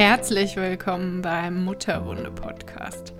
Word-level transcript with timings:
Herzlich 0.00 0.56
willkommen 0.56 1.20
beim 1.20 1.62
Mutterwunde 1.62 2.30
Podcast. 2.30 3.12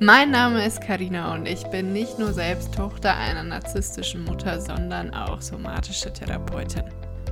Mein 0.00 0.32
Name 0.32 0.66
ist 0.66 0.80
Karina 0.80 1.32
und 1.32 1.46
ich 1.46 1.62
bin 1.68 1.92
nicht 1.92 2.18
nur 2.18 2.32
selbst 2.32 2.74
Tochter 2.74 3.16
einer 3.16 3.44
narzisstischen 3.44 4.24
Mutter, 4.24 4.60
sondern 4.60 5.14
auch 5.14 5.40
somatische 5.40 6.12
Therapeutin. 6.12 6.82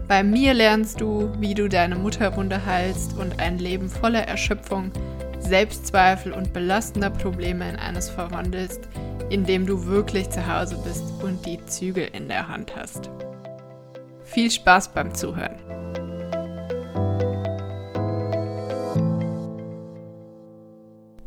Bei 0.06 0.22
mir 0.22 0.54
lernst 0.54 1.00
du, 1.00 1.32
wie 1.40 1.52
du 1.52 1.68
deine 1.68 1.96
Mutterwunde 1.96 2.64
heilst 2.64 3.18
und 3.18 3.40
ein 3.40 3.58
Leben 3.58 3.88
voller 3.90 4.22
Erschöpfung, 4.28 4.92
Selbstzweifel 5.40 6.32
und 6.32 6.52
belastender 6.52 7.10
Probleme 7.10 7.68
in 7.68 7.74
eines 7.74 8.08
verwandelst, 8.08 8.88
in 9.30 9.44
dem 9.44 9.66
du 9.66 9.84
wirklich 9.84 10.30
zu 10.30 10.46
Hause 10.46 10.78
bist 10.84 11.02
und 11.24 11.44
die 11.44 11.58
Zügel 11.66 12.08
in 12.12 12.28
der 12.28 12.46
Hand 12.46 12.76
hast. 12.76 13.10
Viel 14.22 14.48
Spaß 14.48 14.90
beim 14.90 15.12
Zuhören. 15.12 15.58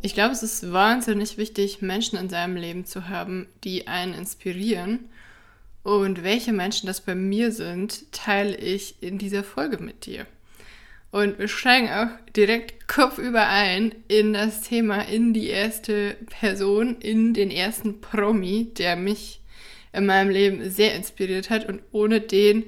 Ich 0.06 0.14
glaube, 0.14 0.34
es 0.34 0.44
ist 0.44 0.72
wahnsinnig 0.72 1.36
wichtig, 1.36 1.82
Menschen 1.82 2.16
in 2.16 2.28
seinem 2.28 2.54
Leben 2.54 2.84
zu 2.84 3.08
haben, 3.08 3.48
die 3.64 3.88
einen 3.88 4.14
inspirieren. 4.14 5.08
Und 5.82 6.22
welche 6.22 6.52
Menschen 6.52 6.86
das 6.86 7.00
bei 7.00 7.16
mir 7.16 7.50
sind, 7.50 8.12
teile 8.12 8.56
ich 8.56 9.02
in 9.02 9.18
dieser 9.18 9.42
Folge 9.42 9.78
mit 9.78 10.06
dir. 10.06 10.28
Und 11.10 11.40
wir 11.40 11.48
steigen 11.48 11.88
auch 11.88 12.06
direkt 12.36 12.86
kopfüber 12.86 13.48
ein 13.48 13.96
in 14.06 14.32
das 14.32 14.60
Thema, 14.60 15.00
in 15.08 15.34
die 15.34 15.48
erste 15.48 16.16
Person, 16.30 16.98
in 17.00 17.34
den 17.34 17.50
ersten 17.50 18.00
Promi, 18.00 18.72
der 18.78 18.94
mich 18.94 19.40
in 19.92 20.06
meinem 20.06 20.30
Leben 20.30 20.70
sehr 20.70 20.94
inspiriert 20.94 21.50
hat 21.50 21.68
und 21.68 21.82
ohne 21.90 22.20
den 22.20 22.62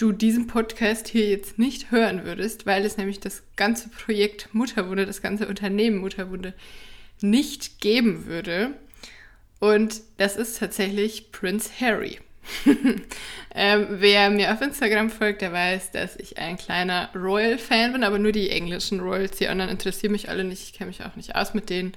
du 0.00 0.12
diesen 0.12 0.46
Podcast 0.46 1.08
hier 1.08 1.28
jetzt 1.28 1.58
nicht 1.58 1.90
hören 1.90 2.24
würdest, 2.24 2.64
weil 2.64 2.84
es 2.84 2.96
nämlich 2.96 3.20
das 3.20 3.42
ganze 3.56 3.90
Projekt 3.90 4.48
Mutterwunde, 4.54 5.04
das 5.04 5.20
ganze 5.20 5.46
Unternehmen 5.46 5.98
Mutterwunde 5.98 6.54
nicht 7.20 7.80
geben 7.80 8.24
würde. 8.26 8.70
Und 9.58 10.00
das 10.16 10.36
ist 10.36 10.58
tatsächlich 10.58 11.32
Prince 11.32 11.70
Harry. 11.80 12.18
ähm, 13.54 13.86
wer 13.90 14.30
mir 14.30 14.54
auf 14.54 14.62
Instagram 14.62 15.10
folgt, 15.10 15.42
der 15.42 15.52
weiß, 15.52 15.90
dass 15.90 16.16
ich 16.16 16.38
ein 16.38 16.56
kleiner 16.56 17.10
Royal-Fan 17.14 17.92
bin, 17.92 18.02
aber 18.02 18.18
nur 18.18 18.32
die 18.32 18.48
englischen 18.48 19.00
Royals. 19.00 19.36
Die 19.36 19.48
anderen 19.48 19.70
interessieren 19.70 20.12
mich 20.12 20.30
alle 20.30 20.44
nicht. 20.44 20.62
Ich 20.62 20.72
kenne 20.72 20.88
mich 20.88 21.04
auch 21.04 21.16
nicht 21.16 21.36
aus 21.36 21.52
mit 21.52 21.68
denen. 21.68 21.92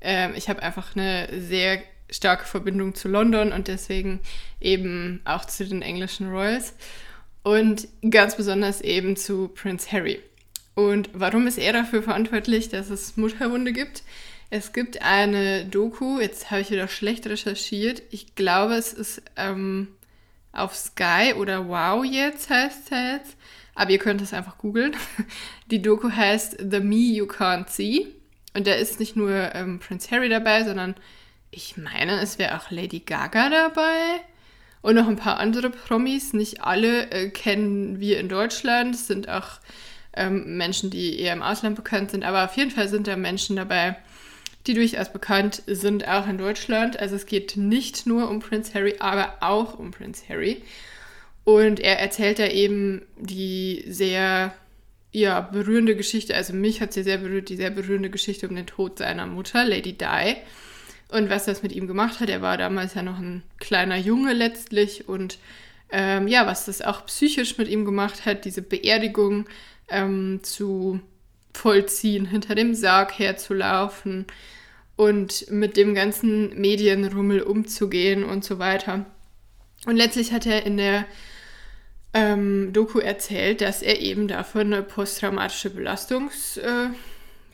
Ähm, 0.00 0.34
ich 0.36 0.48
habe 0.48 0.62
einfach 0.62 0.94
eine 0.94 1.28
sehr 1.40 1.82
starke 2.08 2.44
Verbindung 2.44 2.94
zu 2.94 3.08
London 3.08 3.52
und 3.52 3.66
deswegen 3.66 4.20
eben 4.60 5.20
auch 5.24 5.44
zu 5.44 5.66
den 5.66 5.82
englischen 5.82 6.30
Royals 6.30 6.74
und 7.42 7.88
ganz 8.08 8.36
besonders 8.36 8.80
eben 8.80 9.16
zu 9.16 9.48
Prince 9.48 9.90
Harry. 9.92 10.20
Und 10.74 11.10
warum 11.12 11.46
ist 11.46 11.58
er 11.58 11.72
dafür 11.72 12.02
verantwortlich, 12.02 12.68
dass 12.68 12.90
es 12.90 13.16
Mutterwunde 13.16 13.72
gibt? 13.72 14.02
Es 14.50 14.72
gibt 14.72 15.02
eine 15.02 15.64
Doku, 15.64 16.18
jetzt 16.18 16.50
habe 16.50 16.60
ich 16.60 16.70
wieder 16.70 16.88
schlecht 16.88 17.26
recherchiert. 17.26 18.02
Ich 18.10 18.34
glaube, 18.34 18.74
es 18.74 18.92
ist 18.92 19.22
ähm, 19.36 19.88
auf 20.52 20.74
Sky 20.74 21.34
oder 21.36 21.68
Wow 21.68 22.04
jetzt 22.04 22.50
heißt 22.50 22.90
es. 22.90 23.36
Aber 23.74 23.90
ihr 23.92 23.98
könnt 23.98 24.20
es 24.20 24.34
einfach 24.34 24.58
googeln. 24.58 24.96
Die 25.70 25.80
Doku 25.80 26.10
heißt 26.10 26.56
The 26.58 26.80
Me 26.80 26.96
You 26.96 27.26
Can't 27.26 27.68
See. 27.68 28.08
Und 28.54 28.66
da 28.66 28.72
ist 28.72 28.98
nicht 28.98 29.14
nur 29.14 29.54
ähm, 29.54 29.78
Prince 29.78 30.10
Harry 30.10 30.28
dabei, 30.28 30.64
sondern 30.64 30.96
ich 31.52 31.76
meine, 31.76 32.20
es 32.20 32.38
wäre 32.38 32.58
auch 32.58 32.70
Lady 32.70 33.00
Gaga 33.00 33.48
dabei. 33.48 34.20
Und 34.82 34.94
noch 34.94 35.08
ein 35.08 35.16
paar 35.16 35.38
andere 35.38 35.70
Promis. 35.70 36.32
Nicht 36.32 36.62
alle 36.62 37.10
äh, 37.10 37.30
kennen 37.30 38.00
wir 38.00 38.18
in 38.18 38.28
Deutschland. 38.28 38.94
Es 38.94 39.06
sind 39.06 39.28
auch 39.28 39.60
ähm, 40.14 40.56
Menschen, 40.56 40.90
die 40.90 41.18
eher 41.18 41.32
im 41.32 41.42
Ausland 41.42 41.76
bekannt 41.76 42.10
sind. 42.10 42.24
Aber 42.24 42.44
auf 42.44 42.56
jeden 42.56 42.70
Fall 42.70 42.88
sind 42.88 43.06
da 43.06 43.16
Menschen 43.16 43.56
dabei, 43.56 43.96
die 44.66 44.74
durchaus 44.74 45.12
bekannt 45.12 45.62
sind, 45.66 46.08
auch 46.08 46.26
in 46.26 46.38
Deutschland. 46.38 46.98
Also 46.98 47.16
es 47.16 47.26
geht 47.26 47.56
nicht 47.56 48.06
nur 48.06 48.28
um 48.30 48.40
Prince 48.40 48.72
Harry, 48.74 48.96
aber 48.98 49.34
auch 49.40 49.78
um 49.78 49.90
Prince 49.90 50.24
Harry. 50.28 50.62
Und 51.44 51.80
er 51.80 51.98
erzählt 51.98 52.38
da 52.38 52.46
eben 52.46 53.02
die 53.16 53.84
sehr 53.88 54.52
ja, 55.12 55.40
berührende 55.40 55.96
Geschichte, 55.96 56.36
also 56.36 56.52
mich 56.52 56.80
hat 56.80 56.92
sie 56.92 57.02
sehr 57.02 57.18
berührt, 57.18 57.48
die 57.48 57.56
sehr 57.56 57.70
berührende 57.70 58.10
Geschichte 58.10 58.48
um 58.48 58.54
den 58.54 58.66
Tod 58.66 58.98
seiner 58.98 59.26
Mutter, 59.26 59.64
Lady 59.64 59.92
Di 59.92 60.36
und 61.10 61.30
was 61.30 61.44
das 61.44 61.62
mit 61.62 61.72
ihm 61.72 61.86
gemacht 61.86 62.20
hat. 62.20 62.28
Er 62.28 62.42
war 62.42 62.56
damals 62.56 62.94
ja 62.94 63.02
noch 63.02 63.18
ein 63.18 63.42
kleiner 63.58 63.96
Junge 63.96 64.32
letztlich 64.32 65.08
und 65.08 65.38
ähm, 65.90 66.28
ja, 66.28 66.46
was 66.46 66.66
das 66.66 66.82
auch 66.82 67.06
psychisch 67.06 67.58
mit 67.58 67.68
ihm 67.68 67.84
gemacht 67.84 68.24
hat, 68.24 68.44
diese 68.44 68.62
Beerdigung 68.62 69.46
ähm, 69.88 70.40
zu 70.42 71.00
vollziehen, 71.52 72.26
hinter 72.26 72.54
dem 72.54 72.74
Sarg 72.74 73.18
herzulaufen 73.18 74.26
und 74.96 75.50
mit 75.50 75.76
dem 75.76 75.94
ganzen 75.94 76.60
Medienrummel 76.60 77.42
umzugehen 77.42 78.24
und 78.24 78.44
so 78.44 78.58
weiter. 78.58 79.06
Und 79.86 79.96
letztlich 79.96 80.32
hat 80.32 80.46
er 80.46 80.64
in 80.64 80.76
der 80.76 81.06
ähm, 82.12 82.72
Doku 82.72 82.98
erzählt, 82.98 83.60
dass 83.60 83.82
er 83.82 84.00
eben 84.00 84.28
dafür 84.28 84.62
eine 84.62 84.82
posttraumatische 84.82 85.70
Belastungs, 85.70 86.56
äh, 86.58 86.88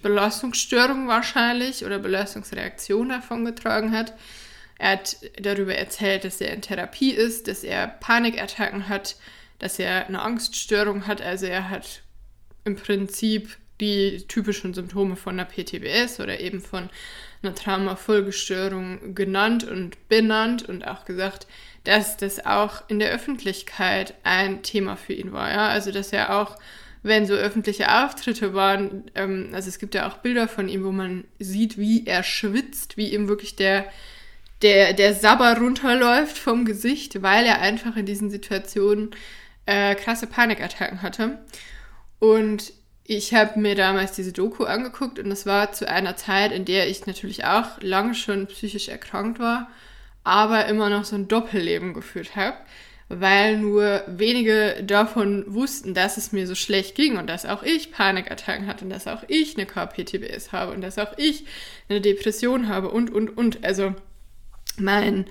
Belastungsstörung 0.06 1.08
wahrscheinlich 1.08 1.84
oder 1.84 1.98
Belastungsreaktion 1.98 3.08
davon 3.08 3.44
getragen 3.44 3.90
hat. 3.90 4.14
Er 4.78 4.92
hat 4.92 5.16
darüber 5.40 5.74
erzählt, 5.74 6.24
dass 6.24 6.40
er 6.40 6.52
in 6.52 6.62
Therapie 6.62 7.10
ist, 7.10 7.48
dass 7.48 7.64
er 7.64 7.88
Panikattacken 7.88 8.88
hat, 8.88 9.16
dass 9.58 9.78
er 9.78 10.06
eine 10.06 10.22
Angststörung 10.22 11.06
hat. 11.06 11.20
Also 11.20 11.46
er 11.46 11.70
hat 11.70 12.02
im 12.64 12.76
Prinzip 12.76 13.56
die 13.80 14.24
typischen 14.28 14.74
Symptome 14.74 15.16
von 15.16 15.40
einer 15.40 15.48
PTBS 15.48 16.20
oder 16.20 16.38
eben 16.38 16.60
von 16.60 16.88
einer 17.42 17.54
Traumafolgestörung 17.54 19.14
genannt 19.14 19.64
und 19.64 20.08
benannt 20.08 20.68
und 20.68 20.86
auch 20.86 21.04
gesagt, 21.04 21.48
dass 21.84 22.16
das 22.16 22.46
auch 22.46 22.88
in 22.88 23.00
der 23.00 23.10
Öffentlichkeit 23.10 24.14
ein 24.22 24.62
Thema 24.62 24.96
für 24.96 25.14
ihn 25.14 25.32
war. 25.32 25.50
Ja? 25.50 25.68
Also 25.68 25.90
dass 25.90 26.12
er 26.12 26.38
auch 26.40 26.56
wenn 27.02 27.26
so 27.26 27.34
öffentliche 27.34 28.04
Auftritte 28.04 28.54
waren, 28.54 29.04
ähm, 29.14 29.50
also 29.52 29.68
es 29.68 29.78
gibt 29.78 29.94
ja 29.94 30.08
auch 30.08 30.18
Bilder 30.18 30.48
von 30.48 30.68
ihm, 30.68 30.84
wo 30.84 30.92
man 30.92 31.24
sieht, 31.38 31.78
wie 31.78 32.06
er 32.06 32.22
schwitzt, 32.22 32.96
wie 32.96 33.12
ihm 33.14 33.28
wirklich 33.28 33.56
der, 33.56 33.86
der, 34.62 34.92
der 34.92 35.14
Sabber 35.14 35.56
runterläuft 35.58 36.38
vom 36.38 36.64
Gesicht, 36.64 37.22
weil 37.22 37.44
er 37.44 37.60
einfach 37.60 37.96
in 37.96 38.06
diesen 38.06 38.30
Situationen 38.30 39.10
äh, 39.66 39.94
krasse 39.94 40.26
Panikattacken 40.26 41.02
hatte. 41.02 41.38
Und 42.18 42.72
ich 43.04 43.34
habe 43.34 43.60
mir 43.60 43.74
damals 43.74 44.12
diese 44.12 44.32
Doku 44.32 44.64
angeguckt 44.64 45.18
und 45.18 45.30
das 45.30 45.46
war 45.46 45.72
zu 45.72 45.88
einer 45.88 46.16
Zeit, 46.16 46.50
in 46.50 46.64
der 46.64 46.88
ich 46.88 47.06
natürlich 47.06 47.44
auch 47.44 47.80
lange 47.80 48.14
schon 48.14 48.46
psychisch 48.48 48.88
erkrankt 48.88 49.38
war, 49.38 49.70
aber 50.24 50.66
immer 50.66 50.90
noch 50.90 51.04
so 51.04 51.14
ein 51.14 51.28
Doppelleben 51.28 51.94
geführt 51.94 52.34
habe 52.34 52.56
weil 53.08 53.58
nur 53.58 54.02
wenige 54.08 54.82
davon 54.84 55.44
wussten, 55.46 55.94
dass 55.94 56.16
es 56.16 56.32
mir 56.32 56.46
so 56.46 56.54
schlecht 56.54 56.96
ging 56.96 57.16
und 57.16 57.28
dass 57.28 57.46
auch 57.46 57.62
ich 57.62 57.92
Panikattacken 57.92 58.66
hatte 58.66 58.84
und 58.84 58.90
dass 58.90 59.06
auch 59.06 59.22
ich 59.28 59.56
eine 59.56 59.66
KPTBS 59.66 60.52
habe 60.52 60.72
und 60.72 60.80
dass 60.80 60.98
auch 60.98 61.16
ich 61.16 61.44
eine 61.88 62.00
Depression 62.00 62.68
habe 62.68 62.90
und, 62.90 63.12
und, 63.12 63.36
und. 63.36 63.64
Also 63.64 63.94
mein, 64.76 65.26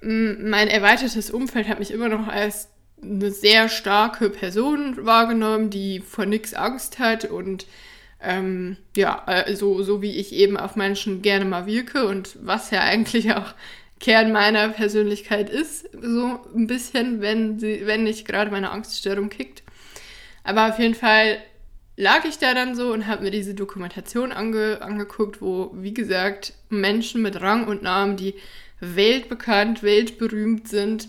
mein 0.00 0.68
erweitertes 0.68 1.30
Umfeld 1.30 1.68
hat 1.68 1.80
mich 1.80 1.90
immer 1.90 2.08
noch 2.08 2.28
als 2.28 2.68
eine 3.02 3.30
sehr 3.30 3.68
starke 3.68 4.30
Person 4.30 5.04
wahrgenommen, 5.04 5.70
die 5.70 6.00
vor 6.00 6.26
nichts 6.26 6.54
Angst 6.54 6.98
hat 6.98 7.24
und 7.24 7.66
ähm, 8.22 8.76
ja, 8.96 9.22
also 9.24 9.82
so 9.82 10.00
wie 10.00 10.16
ich 10.16 10.32
eben 10.32 10.56
auf 10.56 10.76
Menschen 10.76 11.22
gerne 11.22 11.44
mal 11.44 11.66
wirke 11.66 12.06
und 12.06 12.38
was 12.40 12.70
ja 12.70 12.80
eigentlich 12.80 13.34
auch 13.34 13.52
Kern 14.00 14.32
meiner 14.32 14.68
Persönlichkeit 14.68 15.48
ist, 15.48 15.88
so 15.92 16.40
ein 16.54 16.66
bisschen, 16.66 17.20
wenn, 17.20 17.58
sie, 17.58 17.82
wenn 17.86 18.04
nicht 18.04 18.26
gerade 18.26 18.50
meine 18.50 18.70
Angststörung 18.70 19.30
kickt. 19.30 19.62
Aber 20.44 20.68
auf 20.68 20.78
jeden 20.78 20.94
Fall 20.94 21.38
lag 21.96 22.24
ich 22.24 22.38
da 22.38 22.54
dann 22.54 22.74
so 22.74 22.92
und 22.92 23.06
habe 23.06 23.24
mir 23.24 23.30
diese 23.30 23.54
Dokumentation 23.54 24.32
ange, 24.32 24.82
angeguckt, 24.82 25.40
wo, 25.40 25.70
wie 25.74 25.94
gesagt, 25.94 26.52
Menschen 26.68 27.22
mit 27.22 27.40
Rang 27.40 27.66
und 27.66 27.82
Namen, 27.82 28.16
die 28.16 28.34
weltbekannt, 28.80 29.82
weltberühmt 29.82 30.68
sind, 30.68 31.08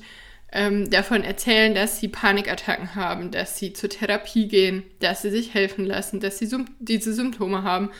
ähm, 0.54 0.90
davon 0.90 1.24
erzählen, 1.24 1.75
dass 1.75 2.00
sie 2.00 2.07
Panikattacken 2.07 2.95
haben, 2.95 3.31
dass 3.31 3.57
sie 3.57 3.74
zur 3.74 3.90
Therapie 3.90 4.48
gehen, 4.48 4.83
dass 5.00 5.22
sie 5.22 5.30
sich 5.30 5.54
helfen 5.54 5.86
lassen, 5.86 6.22
dass 6.22 6.40
sie 6.40 6.50
diese 6.80 7.13
Symptome 7.13 7.63
haben. 7.63 7.92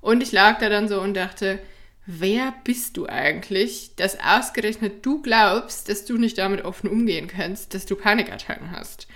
Und 0.00 0.22
ich 0.22 0.30
lag 0.30 0.58
da 0.60 0.68
dann 0.68 0.88
so 0.88 1.00
und 1.00 1.14
dachte, 1.14 1.58
wer 2.06 2.54
bist 2.64 2.96
du 2.96 3.06
eigentlich, 3.06 3.94
dass 3.96 4.18
ausgerechnet 4.20 5.04
du 5.04 5.20
glaubst, 5.20 5.88
dass 5.88 6.04
du 6.04 6.16
nicht 6.16 6.38
damit 6.38 6.64
offen 6.64 6.88
umgehen 6.88 7.26
kannst, 7.26 7.74
dass 7.74 7.84
du 7.84 7.96
Panikattacken 7.96 8.70
hast. 8.70 9.08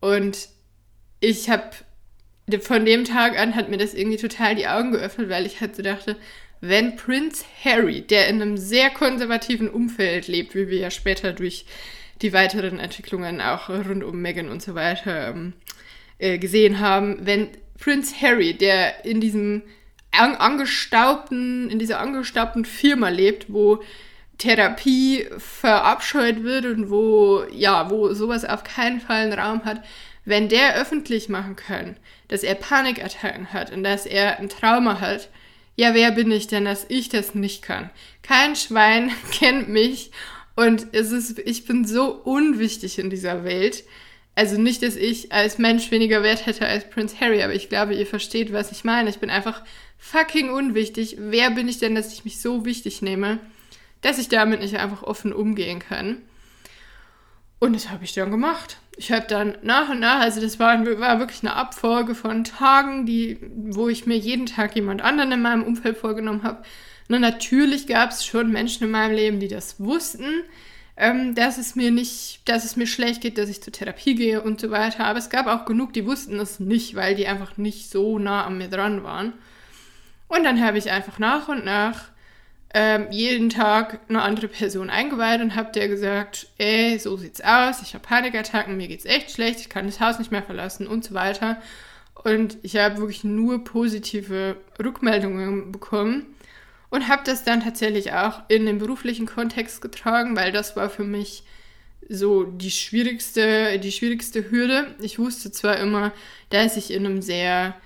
Und 0.00 0.48
ich 1.20 1.50
habe 1.50 1.70
von 2.60 2.84
dem 2.84 3.04
Tag 3.04 3.38
an 3.38 3.54
hat 3.54 3.68
mir 3.68 3.78
das 3.78 3.94
irgendwie 3.94 4.16
total 4.16 4.54
die 4.54 4.66
Augen 4.66 4.92
geöffnet, 4.92 5.28
weil 5.28 5.46
ich 5.46 5.60
halt 5.60 5.76
so 5.76 5.82
dachte, 5.82 6.16
wenn 6.60 6.96
Prince 6.96 7.44
Harry, 7.62 8.02
der 8.02 8.28
in 8.28 8.40
einem 8.40 8.56
sehr 8.56 8.90
konservativen 8.90 9.68
Umfeld 9.68 10.28
lebt, 10.28 10.54
wie 10.54 10.68
wir 10.68 10.78
ja 10.78 10.90
später 10.90 11.32
durch 11.32 11.66
die 12.22 12.32
weiteren 12.32 12.80
Entwicklungen 12.80 13.40
auch 13.40 13.68
rund 13.68 14.02
um 14.02 14.20
Meghan 14.22 14.48
und 14.48 14.62
so 14.62 14.74
weiter 14.74 15.28
ähm, 15.28 15.52
äh, 16.18 16.38
gesehen 16.38 16.80
haben, 16.80 17.26
wenn 17.26 17.48
Prince 17.78 18.14
Harry, 18.20 18.54
der 18.54 19.04
in 19.04 19.20
diesem 19.20 19.62
angestaubten, 20.14 21.70
in 21.70 21.78
dieser 21.78 22.00
angestaubten 22.00 22.64
Firma 22.64 23.08
lebt, 23.08 23.52
wo 23.52 23.82
Therapie 24.38 25.26
verabscheut 25.38 26.42
wird 26.42 26.66
und 26.66 26.90
wo, 26.90 27.44
ja, 27.52 27.90
wo 27.90 28.12
sowas 28.14 28.44
auf 28.44 28.64
keinen 28.64 29.00
Fall 29.00 29.22
einen 29.22 29.38
Raum 29.38 29.64
hat, 29.64 29.82
wenn 30.24 30.48
der 30.48 30.76
öffentlich 30.76 31.28
machen 31.28 31.56
kann, 31.56 31.96
dass 32.28 32.42
er 32.42 32.54
Panikattacken 32.54 33.52
hat 33.52 33.72
und 33.72 33.84
dass 33.84 34.06
er 34.06 34.38
ein 34.38 34.48
Trauma 34.48 35.00
hat, 35.00 35.28
ja, 35.76 35.94
wer 35.94 36.12
bin 36.12 36.30
ich 36.30 36.46
denn, 36.46 36.64
dass 36.64 36.86
ich 36.88 37.08
das 37.08 37.34
nicht 37.34 37.62
kann? 37.62 37.90
Kein 38.22 38.56
Schwein 38.56 39.10
kennt 39.32 39.68
mich 39.68 40.10
und 40.56 40.86
es 40.92 41.10
ist, 41.10 41.38
ich 41.40 41.66
bin 41.66 41.84
so 41.84 42.12
unwichtig 42.12 42.98
in 42.98 43.10
dieser 43.10 43.44
Welt. 43.44 43.84
Also 44.36 44.60
nicht, 44.60 44.82
dass 44.82 44.96
ich 44.96 45.32
als 45.32 45.58
Mensch 45.58 45.90
weniger 45.90 46.22
Wert 46.22 46.46
hätte 46.46 46.66
als 46.66 46.88
Prince 46.90 47.20
Harry, 47.20 47.42
aber 47.42 47.54
ich 47.54 47.68
glaube, 47.68 47.94
ihr 47.94 48.06
versteht, 48.06 48.52
was 48.52 48.72
ich 48.72 48.82
meine. 48.82 49.10
Ich 49.10 49.18
bin 49.18 49.30
einfach 49.30 49.62
fucking 50.04 50.50
unwichtig. 50.50 51.16
Wer 51.18 51.50
bin 51.50 51.66
ich 51.66 51.78
denn, 51.78 51.94
dass 51.94 52.12
ich 52.12 52.24
mich 52.24 52.40
so 52.40 52.64
wichtig 52.64 53.00
nehme, 53.00 53.40
dass 54.02 54.18
ich 54.18 54.28
damit 54.28 54.60
nicht 54.60 54.76
einfach 54.76 55.02
offen 55.02 55.32
umgehen 55.32 55.78
kann? 55.78 56.22
Und 57.58 57.74
das 57.74 57.90
habe 57.90 58.04
ich 58.04 58.12
dann 58.12 58.30
gemacht. 58.30 58.76
Ich 58.96 59.10
habe 59.10 59.26
dann 59.26 59.56
nach 59.62 59.88
und 59.88 60.00
nach, 60.00 60.20
also 60.20 60.40
das 60.40 60.60
war, 60.60 60.84
war 60.98 61.18
wirklich 61.18 61.42
eine 61.42 61.56
Abfolge 61.56 62.14
von 62.14 62.44
Tagen, 62.44 63.06
die, 63.06 63.38
wo 63.56 63.88
ich 63.88 64.06
mir 64.06 64.18
jeden 64.18 64.46
Tag 64.46 64.76
jemand 64.76 65.02
anderen 65.02 65.32
in 65.32 65.42
meinem 65.42 65.62
Umfeld 65.62 65.96
vorgenommen 65.96 66.42
habe. 66.42 66.62
Und 67.08 67.20
natürlich 67.20 67.86
gab 67.86 68.10
es 68.10 68.24
schon 68.26 68.52
Menschen 68.52 68.84
in 68.84 68.90
meinem 68.90 69.14
Leben, 69.14 69.40
die 69.40 69.48
das 69.48 69.80
wussten, 69.80 70.42
ähm, 70.96 71.34
dass 71.34 71.56
es 71.56 71.74
mir 71.74 71.90
nicht, 71.90 72.40
dass 72.44 72.64
es 72.64 72.76
mir 72.76 72.86
schlecht 72.86 73.22
geht, 73.22 73.38
dass 73.38 73.48
ich 73.48 73.62
zur 73.62 73.72
Therapie 73.72 74.14
gehe 74.14 74.42
und 74.42 74.60
so 74.60 74.70
weiter. 74.70 75.06
Aber 75.06 75.18
es 75.18 75.30
gab 75.30 75.46
auch 75.46 75.64
genug, 75.64 75.94
die 75.94 76.06
wussten 76.06 76.38
es 76.38 76.60
nicht, 76.60 76.94
weil 76.94 77.14
die 77.14 77.26
einfach 77.26 77.56
nicht 77.56 77.90
so 77.90 78.18
nah 78.18 78.44
an 78.44 78.58
mir 78.58 78.68
dran 78.68 79.02
waren. 79.02 79.32
Und 80.34 80.44
dann 80.44 80.64
habe 80.64 80.78
ich 80.78 80.90
einfach 80.90 81.18
nach 81.18 81.48
und 81.48 81.64
nach 81.64 82.06
ähm, 82.72 83.06
jeden 83.10 83.50
Tag 83.50 84.00
eine 84.08 84.22
andere 84.22 84.48
Person 84.48 84.90
eingeweiht 84.90 85.40
und 85.40 85.54
habe 85.54 85.70
der 85.70 85.86
gesagt, 85.86 86.48
ey, 86.58 86.98
so 86.98 87.16
sieht's 87.16 87.40
aus, 87.40 87.82
ich 87.82 87.94
habe 87.94 88.04
Panikattacken, 88.04 88.76
mir 88.76 88.88
geht's 88.88 89.04
echt 89.04 89.30
schlecht, 89.30 89.60
ich 89.60 89.68
kann 89.68 89.86
das 89.86 90.00
Haus 90.00 90.18
nicht 90.18 90.32
mehr 90.32 90.42
verlassen 90.42 90.88
und 90.88 91.04
so 91.04 91.14
weiter. 91.14 91.62
Und 92.24 92.58
ich 92.62 92.76
habe 92.76 92.98
wirklich 92.98 93.22
nur 93.22 93.62
positive 93.62 94.56
Rückmeldungen 94.82 95.70
bekommen 95.70 96.26
und 96.90 97.06
habe 97.06 97.22
das 97.24 97.44
dann 97.44 97.62
tatsächlich 97.62 98.12
auch 98.12 98.42
in 98.48 98.66
den 98.66 98.78
beruflichen 98.78 99.26
Kontext 99.26 99.80
getragen, 99.82 100.34
weil 100.34 100.50
das 100.50 100.74
war 100.74 100.90
für 100.90 101.04
mich 101.04 101.44
so 102.08 102.42
die 102.42 102.72
schwierigste, 102.72 103.78
die 103.78 103.92
schwierigste 103.92 104.50
Hürde. 104.50 104.94
Ich 105.00 105.20
wusste 105.20 105.52
zwar 105.52 105.78
immer, 105.78 106.12
dass 106.50 106.76
ich 106.76 106.90
in 106.90 107.06
einem 107.06 107.22
sehr 107.22 107.76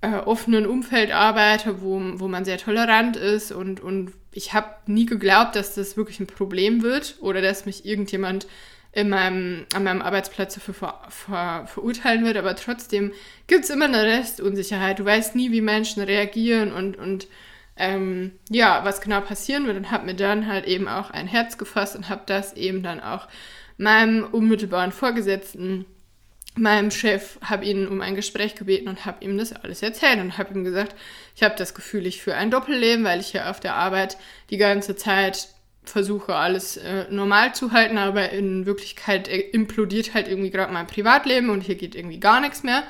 äh, 0.00 0.16
offenen 0.16 0.66
Umfeld 0.66 1.10
arbeite, 1.10 1.82
wo, 1.82 2.00
wo 2.14 2.28
man 2.28 2.44
sehr 2.44 2.58
tolerant 2.58 3.16
ist 3.16 3.52
und, 3.52 3.80
und 3.80 4.12
ich 4.32 4.52
habe 4.52 4.68
nie 4.86 5.06
geglaubt, 5.06 5.56
dass 5.56 5.74
das 5.74 5.96
wirklich 5.96 6.20
ein 6.20 6.26
Problem 6.26 6.82
wird 6.82 7.16
oder 7.20 7.42
dass 7.42 7.66
mich 7.66 7.84
irgendjemand 7.84 8.46
in 8.92 9.08
meinem, 9.08 9.66
an 9.74 9.84
meinem 9.84 10.02
Arbeitsplatz 10.02 10.54
dafür 10.54 10.74
ver, 10.74 11.00
ver, 11.08 11.66
verurteilen 11.66 12.24
wird, 12.24 12.36
aber 12.36 12.56
trotzdem 12.56 13.12
gibt 13.46 13.64
es 13.64 13.70
immer 13.70 13.84
eine 13.86 14.02
Restunsicherheit. 14.02 14.98
Du 14.98 15.04
weißt 15.04 15.34
nie, 15.34 15.50
wie 15.50 15.60
Menschen 15.60 16.02
reagieren 16.02 16.72
und, 16.72 16.96
und 16.96 17.26
ähm, 17.76 18.32
ja, 18.48 18.84
was 18.84 19.00
genau 19.00 19.20
passieren 19.20 19.66
wird 19.66 19.76
und 19.76 19.90
habe 19.90 20.06
mir 20.06 20.14
dann 20.14 20.46
halt 20.46 20.66
eben 20.66 20.88
auch 20.88 21.10
ein 21.10 21.26
Herz 21.26 21.58
gefasst 21.58 21.96
und 21.96 22.08
habe 22.08 22.22
das 22.26 22.54
eben 22.54 22.82
dann 22.82 23.00
auch 23.00 23.28
meinem 23.76 24.24
unmittelbaren 24.24 24.92
Vorgesetzten 24.92 25.84
meinem 26.58 26.90
Chef, 26.90 27.38
habe 27.42 27.64
ihn 27.64 27.86
um 27.86 28.00
ein 28.00 28.14
Gespräch 28.14 28.54
gebeten 28.54 28.88
und 28.88 29.04
habe 29.04 29.24
ihm 29.24 29.38
das 29.38 29.52
alles 29.52 29.82
erzählt 29.82 30.20
und 30.20 30.38
habe 30.38 30.54
ihm 30.54 30.64
gesagt, 30.64 30.94
ich 31.34 31.42
habe 31.42 31.54
das 31.56 31.74
Gefühl, 31.74 32.06
ich 32.06 32.22
führe 32.22 32.36
ein 32.36 32.50
Doppelleben, 32.50 33.04
weil 33.04 33.20
ich 33.20 33.28
hier 33.28 33.50
auf 33.50 33.60
der 33.60 33.74
Arbeit 33.74 34.16
die 34.50 34.56
ganze 34.56 34.96
Zeit 34.96 35.48
versuche, 35.84 36.34
alles 36.34 36.76
äh, 36.76 37.06
normal 37.10 37.54
zu 37.54 37.72
halten, 37.72 37.98
aber 37.98 38.30
in 38.30 38.66
Wirklichkeit 38.66 39.28
äh, 39.28 39.38
implodiert 39.38 40.14
halt 40.14 40.28
irgendwie 40.28 40.50
gerade 40.50 40.72
mein 40.72 40.86
Privatleben 40.86 41.50
und 41.50 41.62
hier 41.62 41.76
geht 41.76 41.94
irgendwie 41.94 42.20
gar 42.20 42.40
nichts 42.40 42.62
mehr. 42.62 42.84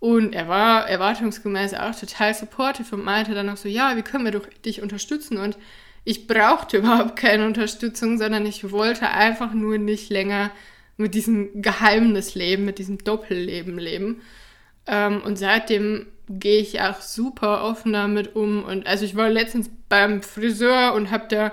Und 0.00 0.34
er 0.34 0.48
war 0.48 0.88
erwartungsgemäß 0.88 1.74
auch 1.74 1.94
total 1.94 2.32
supportive 2.32 2.94
und 2.94 3.04
meinte 3.04 3.34
dann 3.34 3.48
auch 3.48 3.56
so, 3.56 3.68
ja, 3.68 3.96
wie 3.96 4.02
können 4.02 4.24
wir 4.24 4.32
doch 4.32 4.46
dich 4.64 4.80
unterstützen? 4.80 5.38
Und 5.38 5.58
ich 6.04 6.26
brauchte 6.26 6.76
überhaupt 6.78 7.16
keine 7.16 7.46
Unterstützung, 7.46 8.18
sondern 8.18 8.46
ich 8.46 8.70
wollte 8.70 9.08
einfach 9.08 9.52
nur 9.52 9.78
nicht 9.78 10.10
länger 10.10 10.50
mit 10.98 11.14
diesem 11.14 11.62
Geheimnis 11.62 12.34
leben, 12.34 12.64
mit 12.64 12.78
diesem 12.78 12.98
Doppelleben 12.98 13.78
leben. 13.78 14.20
Ähm, 14.86 15.22
und 15.22 15.38
seitdem 15.38 16.06
gehe 16.28 16.60
ich 16.60 16.80
auch 16.80 17.00
super 17.00 17.64
offen 17.64 17.92
damit 17.94 18.36
um. 18.36 18.64
Und 18.64 18.86
also 18.86 19.04
ich 19.04 19.16
war 19.16 19.30
letztens 19.30 19.70
beim 19.88 20.22
Friseur 20.22 20.92
und 20.94 21.10
habe 21.10 21.26
da 21.28 21.52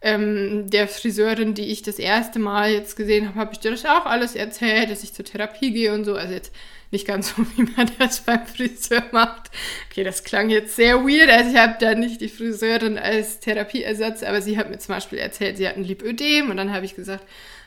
ähm, 0.00 0.70
der 0.70 0.86
Friseurin, 0.86 1.54
die 1.54 1.66
ich 1.66 1.82
das 1.82 1.98
erste 1.98 2.38
Mal 2.38 2.70
jetzt 2.72 2.96
gesehen 2.96 3.28
habe, 3.28 3.40
habe 3.40 3.52
ich 3.52 3.60
dir 3.60 3.70
das 3.70 3.84
auch 3.84 4.06
alles 4.06 4.34
erzählt, 4.34 4.90
dass 4.90 5.02
ich 5.02 5.14
zur 5.14 5.24
Therapie 5.24 5.72
gehe 5.72 5.92
und 5.92 6.04
so. 6.04 6.14
Also 6.14 6.34
jetzt 6.34 6.52
nicht 6.90 7.06
ganz 7.06 7.30
so, 7.36 7.44
wie 7.56 7.62
man 7.62 7.90
das 7.98 8.20
beim 8.20 8.46
Friseur 8.46 9.02
macht. 9.12 9.50
Okay, 9.90 10.04
das 10.04 10.22
klang 10.22 10.50
jetzt 10.50 10.76
sehr 10.76 11.04
weird. 11.04 11.30
Also 11.30 11.50
ich 11.50 11.56
habe 11.56 11.76
da 11.80 11.94
nicht 11.94 12.20
die 12.20 12.28
Friseurin 12.28 12.98
als 12.98 13.40
Therapieersatz, 13.40 14.22
aber 14.22 14.40
sie 14.40 14.56
hat 14.56 14.70
mir 14.70 14.78
zum 14.78 14.94
Beispiel 14.94 15.18
erzählt, 15.18 15.56
sie 15.56 15.66
hat 15.66 15.76
ein 15.76 15.84
Lipödem 15.84 16.50
und 16.50 16.56
dann 16.56 16.72
habe 16.72 16.84
ich 16.84 16.94
gesagt, 16.94 17.24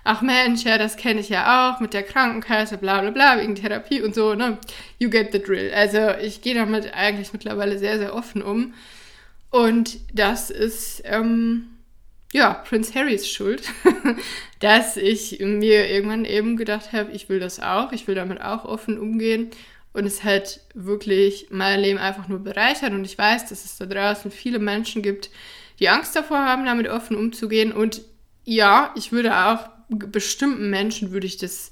ach 0.07 0.21
Mensch, 0.21 0.63
ja, 0.63 0.77
das 0.77 0.95
kenne 0.95 1.19
ich 1.19 1.27
ja 1.27 1.75
auch 1.75 1.81
mit 1.81 1.93
der 1.93 2.03
Krankenkasse, 2.03 2.77
bla 2.77 3.01
bla 3.01 3.11
bla, 3.11 3.39
wegen 3.39 3.55
Therapie 3.55 4.01
und 4.01 4.15
so, 4.15 4.35
ne? 4.35 4.57
You 4.99 5.09
get 5.09 5.33
the 5.33 5.41
drill. 5.41 5.71
Also 5.73 6.11
ich 6.21 6.41
gehe 6.41 6.55
damit 6.55 6.93
eigentlich 6.93 7.33
mittlerweile 7.33 7.77
sehr, 7.77 7.97
sehr 7.99 8.15
offen 8.15 8.41
um. 8.41 8.73
Und 9.49 9.99
das 10.13 10.49
ist, 10.49 11.01
ähm, 11.03 11.67
ja, 12.31 12.53
Prince 12.53 12.95
Harrys 12.95 13.29
Schuld, 13.29 13.63
dass 14.59 14.95
ich 14.95 15.39
mir 15.41 15.89
irgendwann 15.89 16.23
eben 16.23 16.55
gedacht 16.55 16.93
habe, 16.93 17.11
ich 17.11 17.27
will 17.27 17.41
das 17.41 17.59
auch, 17.59 17.91
ich 17.91 18.07
will 18.07 18.15
damit 18.15 18.41
auch 18.41 18.63
offen 18.63 18.97
umgehen. 18.97 19.51
Und 19.91 20.05
es 20.05 20.23
hat 20.23 20.61
wirklich 20.73 21.47
mein 21.49 21.81
Leben 21.81 21.99
einfach 21.99 22.29
nur 22.29 22.39
bereichert. 22.39 22.93
Und 22.93 23.03
ich 23.03 23.17
weiß, 23.17 23.49
dass 23.49 23.65
es 23.65 23.77
da 23.77 23.85
draußen 23.85 24.31
viele 24.31 24.59
Menschen 24.59 25.01
gibt, 25.01 25.29
die 25.79 25.89
Angst 25.89 26.15
davor 26.15 26.37
haben, 26.37 26.65
damit 26.65 26.87
offen 26.87 27.17
umzugehen. 27.17 27.73
Und 27.73 28.03
ja, 28.45 28.93
ich 28.95 29.11
würde 29.11 29.35
auch 29.35 29.76
bestimmten 29.89 30.69
Menschen 30.69 31.11
würde 31.11 31.27
ich 31.27 31.37
das 31.37 31.71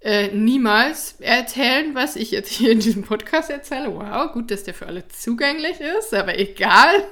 äh, 0.00 0.28
niemals 0.28 1.16
erzählen, 1.20 1.94
was 1.94 2.16
ich 2.16 2.30
jetzt 2.30 2.52
hier 2.52 2.70
in 2.72 2.80
diesem 2.80 3.04
Podcast 3.04 3.50
erzähle. 3.50 3.94
Wow, 3.94 4.32
gut, 4.32 4.50
dass 4.50 4.64
der 4.64 4.74
für 4.74 4.86
alle 4.86 5.08
zugänglich 5.08 5.80
ist, 5.80 6.12
aber 6.14 6.38
egal. 6.38 7.04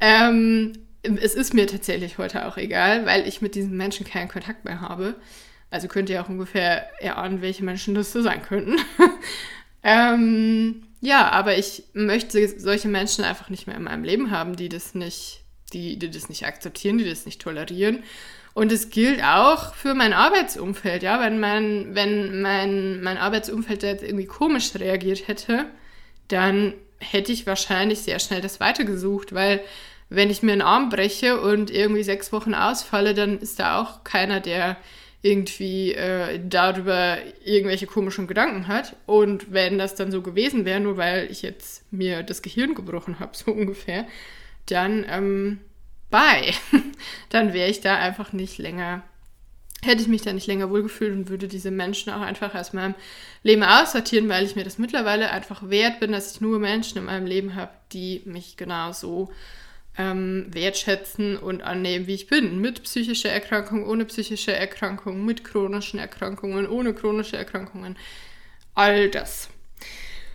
Ähm, 0.00 0.72
es 1.02 1.34
ist 1.34 1.54
mir 1.54 1.66
tatsächlich 1.66 2.18
heute 2.18 2.46
auch 2.46 2.58
egal, 2.58 3.06
weil 3.06 3.26
ich 3.26 3.40
mit 3.40 3.54
diesen 3.54 3.76
Menschen 3.76 4.06
keinen 4.06 4.28
Kontakt 4.28 4.66
mehr 4.66 4.82
habe. 4.82 5.14
Also 5.70 5.88
könnt 5.88 6.10
ihr 6.10 6.22
auch 6.22 6.28
ungefähr 6.28 6.90
erahnen, 7.02 7.40
welche 7.40 7.64
Menschen 7.64 7.94
das 7.94 8.12
so 8.12 8.20
sein 8.20 8.42
könnten. 8.42 8.76
ähm, 9.82 10.82
ja, 11.00 11.30
aber 11.30 11.56
ich 11.56 11.84
möchte 11.94 12.46
solche 12.58 12.88
Menschen 12.88 13.24
einfach 13.24 13.48
nicht 13.48 13.66
mehr 13.66 13.76
in 13.76 13.84
meinem 13.84 14.04
Leben 14.04 14.30
haben, 14.30 14.56
die 14.56 14.68
das 14.68 14.94
nicht, 14.94 15.40
die, 15.72 15.98
die 15.98 16.10
das 16.10 16.28
nicht 16.28 16.44
akzeptieren, 16.44 16.98
die 16.98 17.08
das 17.08 17.24
nicht 17.24 17.40
tolerieren 17.40 18.02
und 18.54 18.72
es 18.72 18.90
gilt 18.90 19.22
auch 19.22 19.74
für 19.74 19.94
mein 19.94 20.12
Arbeitsumfeld, 20.12 21.02
ja, 21.02 21.20
wenn 21.20 21.38
mein, 21.38 21.94
wenn 21.94 22.42
mein, 22.42 23.02
mein 23.02 23.18
Arbeitsumfeld 23.18 23.82
jetzt 23.82 24.02
irgendwie 24.02 24.26
komisch 24.26 24.74
reagiert 24.74 25.28
hätte, 25.28 25.66
dann 26.28 26.74
hätte 26.98 27.32
ich 27.32 27.46
wahrscheinlich 27.46 28.00
sehr 28.00 28.18
schnell 28.18 28.40
das 28.40 28.60
weitergesucht, 28.60 29.34
weil 29.34 29.60
wenn 30.08 30.30
ich 30.30 30.42
mir 30.42 30.52
einen 30.52 30.62
Arm 30.62 30.88
breche 30.88 31.40
und 31.40 31.70
irgendwie 31.70 32.02
sechs 32.02 32.32
Wochen 32.32 32.54
ausfalle, 32.54 33.14
dann 33.14 33.38
ist 33.38 33.60
da 33.60 33.80
auch 33.80 34.04
keiner, 34.04 34.40
der 34.40 34.76
irgendwie 35.22 35.92
äh, 35.92 36.40
darüber 36.42 37.18
irgendwelche 37.44 37.86
komischen 37.86 38.26
Gedanken 38.26 38.68
hat. 38.68 38.96
Und 39.06 39.52
wenn 39.52 39.78
das 39.78 39.94
dann 39.94 40.10
so 40.10 40.22
gewesen 40.22 40.64
wäre, 40.64 40.80
nur 40.80 40.96
weil 40.96 41.30
ich 41.30 41.42
jetzt 41.42 41.90
mir 41.92 42.22
das 42.22 42.42
Gehirn 42.42 42.74
gebrochen 42.74 43.20
habe, 43.20 43.32
so 43.36 43.52
ungefähr, 43.52 44.06
dann 44.66 45.06
ähm, 45.08 45.60
bei, 46.10 46.54
dann 47.30 47.52
wäre 47.52 47.70
ich 47.70 47.80
da 47.80 47.96
einfach 47.96 48.32
nicht 48.32 48.58
länger, 48.58 49.02
hätte 49.82 50.02
ich 50.02 50.08
mich 50.08 50.22
da 50.22 50.32
nicht 50.32 50.46
länger 50.46 50.70
wohlgefühlt 50.70 51.12
und 51.12 51.28
würde 51.28 51.48
diese 51.48 51.70
Menschen 51.70 52.12
auch 52.12 52.20
einfach 52.20 52.54
aus 52.54 52.72
meinem 52.72 52.94
Leben 53.42 53.62
aussortieren, 53.62 54.28
weil 54.28 54.44
ich 54.44 54.56
mir 54.56 54.64
das 54.64 54.78
mittlerweile 54.78 55.30
einfach 55.30 55.68
wert 55.70 56.00
bin, 56.00 56.12
dass 56.12 56.34
ich 56.34 56.40
nur 56.40 56.58
Menschen 56.58 56.98
in 56.98 57.04
meinem 57.04 57.26
Leben 57.26 57.54
habe, 57.54 57.72
die 57.92 58.22
mich 58.24 58.56
genauso 58.56 59.30
ähm, 59.96 60.46
wertschätzen 60.50 61.36
und 61.36 61.62
annehmen, 61.62 62.06
wie 62.06 62.14
ich 62.14 62.26
bin. 62.26 62.60
Mit 62.60 62.82
psychischer 62.82 63.30
Erkrankung, 63.30 63.86
ohne 63.86 64.04
psychische 64.04 64.52
Erkrankung, 64.52 65.24
mit 65.24 65.44
chronischen 65.44 65.98
Erkrankungen, 65.98 66.68
ohne 66.68 66.94
chronische 66.94 67.36
Erkrankungen. 67.36 67.96
All 68.74 69.10
das. 69.10 69.48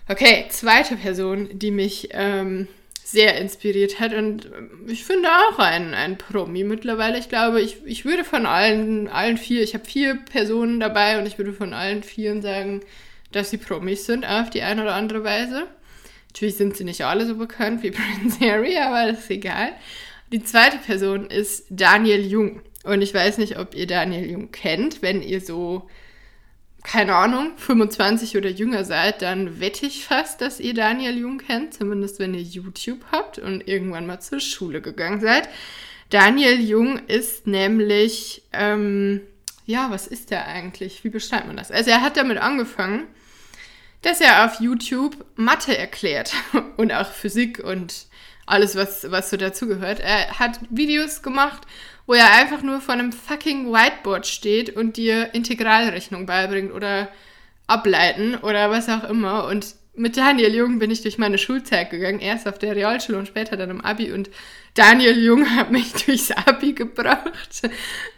Okay, 0.08 0.46
zweite 0.50 0.98
Person, 0.98 1.50
die 1.58 1.72
mich 1.72 2.10
ähm, 2.12 2.68
sehr 3.06 3.40
inspiriert 3.40 4.00
hat. 4.00 4.14
Und 4.14 4.46
ähm, 4.46 4.88
ich 4.88 5.06
finde 5.06 5.30
auch 5.30 5.60
ein, 5.60 5.94
ein 5.94 6.18
Promi 6.18 6.64
mittlerweile. 6.64 7.20
Ich 7.20 7.30
glaube, 7.30 7.62
ich, 7.62 7.78
ich 7.86 8.04
würde 8.04 8.24
von 8.24 8.48
allen, 8.48 9.08
allen 9.08 9.38
vier, 9.38 9.62
ich 9.62 9.76
habe 9.76 9.86
vier 9.86 10.16
Personen 10.16 10.80
dabei 10.80 11.20
und 11.20 11.28
ich 11.28 11.38
würde 11.38 11.54
von 11.54 11.74
allen 11.74 12.02
vieren 12.02 12.42
sagen, 12.42 12.82
dass 13.32 13.52
sie 13.52 13.58
Promis 13.58 14.08
sind 14.08 14.26
auf 14.26 14.50
die 14.50 14.64
eine 14.64 14.82
oder 14.82 14.96
andere 14.96 15.24
Weise. 15.24 15.68
Natürlich 16.30 16.56
sind 16.56 16.76
sie 16.76 16.84
nicht 16.84 17.06
alle 17.06 17.28
so 17.28 17.36
bekannt 17.36 17.84
wie 17.84 17.92
Prince 18.22 18.40
Harry, 18.40 18.76
aber 18.78 19.12
das 19.12 19.20
ist 19.20 19.30
egal. 19.30 19.70
Die 20.32 20.44
zweite 20.44 20.78
Person 20.78 21.30
ist 21.30 21.66
Daniel 21.70 22.26
Jung. 22.26 22.62
Und 22.84 23.04
ich 23.04 23.14
weiß 23.14 23.38
nicht, 23.38 23.60
ob 23.60 23.76
ihr 23.76 23.86
Daniel 23.86 24.30
Jung 24.32 24.52
kennt. 24.52 25.04
Wenn 25.04 25.22
ihr 25.22 25.42
so, 25.42 25.88
keine 26.86 27.16
Ahnung, 27.16 27.54
25 27.58 28.38
oder 28.38 28.50
jünger 28.50 28.86
seid, 28.86 29.24
dann 29.24 29.60
wette 29.60 29.88
ich 29.88 30.06
fast, 30.06 30.40
dass 30.40 30.60
ihr 30.60 30.76
Daniel 30.76 31.18
Jung 31.18 31.40
kennt. 31.40 31.74
Zumindest 31.74 32.20
wenn 32.20 32.36
ihr 32.36 32.42
YouTube 32.42 33.04
habt 33.12 33.40
und 33.40 33.68
irgendwann 33.68 34.06
mal 34.06 34.20
zur 34.20 34.40
Schule 34.40 34.82
gegangen 34.82 35.20
seid. 35.20 35.50
Daniel 36.12 36.62
Jung 36.62 37.00
ist 37.08 37.48
nämlich, 37.48 38.44
ähm, 38.54 39.22
ja, 39.66 39.90
was 39.90 40.06
ist 40.06 40.30
der 40.30 40.48
eigentlich? 40.48 41.04
Wie 41.04 41.10
beschreibt 41.10 41.48
man 41.48 41.58
das? 41.58 41.72
Also 41.72 41.90
er 41.90 42.02
hat 42.02 42.18
damit 42.18 42.38
angefangen, 42.38 43.08
dass 44.04 44.22
er 44.22 44.46
auf 44.46 44.60
YouTube 44.60 45.26
Mathe 45.36 45.76
erklärt 45.76 46.34
und 46.78 46.94
auch 46.94 47.12
Physik 47.12 47.64
und 47.64 48.06
alles, 48.46 48.76
was, 48.76 49.10
was 49.10 49.32
so 49.32 49.38
dazugehört. 49.38 50.00
Er 50.00 50.38
hat 50.38 50.60
Videos 50.70 51.24
gemacht, 51.24 51.64
wo 52.08 52.14
er 52.14 52.34
einfach 52.34 52.62
nur 52.62 52.82
vor 52.82 52.94
einem 52.94 53.12
fucking 53.12 53.72
Whiteboard 53.72 54.28
steht 54.28 54.76
und 54.76 54.98
dir 54.98 55.34
Integralrechnung 55.34 56.26
beibringt 56.26 56.72
oder 56.74 57.10
ableiten 57.68 58.36
oder 58.36 58.70
was 58.70 58.90
auch 58.90 59.04
immer. 59.04 59.48
Und 59.48 59.76
mit 59.96 60.18
Daniel 60.18 60.54
Jung 60.54 60.80
bin 60.80 60.92
ich 60.92 61.02
durch 61.02 61.18
meine 61.18 61.38
Schulzeit 61.38 61.90
gegangen, 61.90 62.20
erst 62.20 62.48
auf 62.48 62.60
der 62.60 62.76
Realschule 62.76 63.18
und 63.18 63.28
später 63.28 63.58
dann 63.58 63.70
im 63.70 63.82
Abi. 63.82 64.12
Und 64.12 64.30
Daniel 64.74 65.18
Jung 65.18 65.50
hat 65.56 65.72
mich 65.72 65.94
durchs 65.94 66.32
Abi 66.32 66.74
gebracht. 66.74 67.62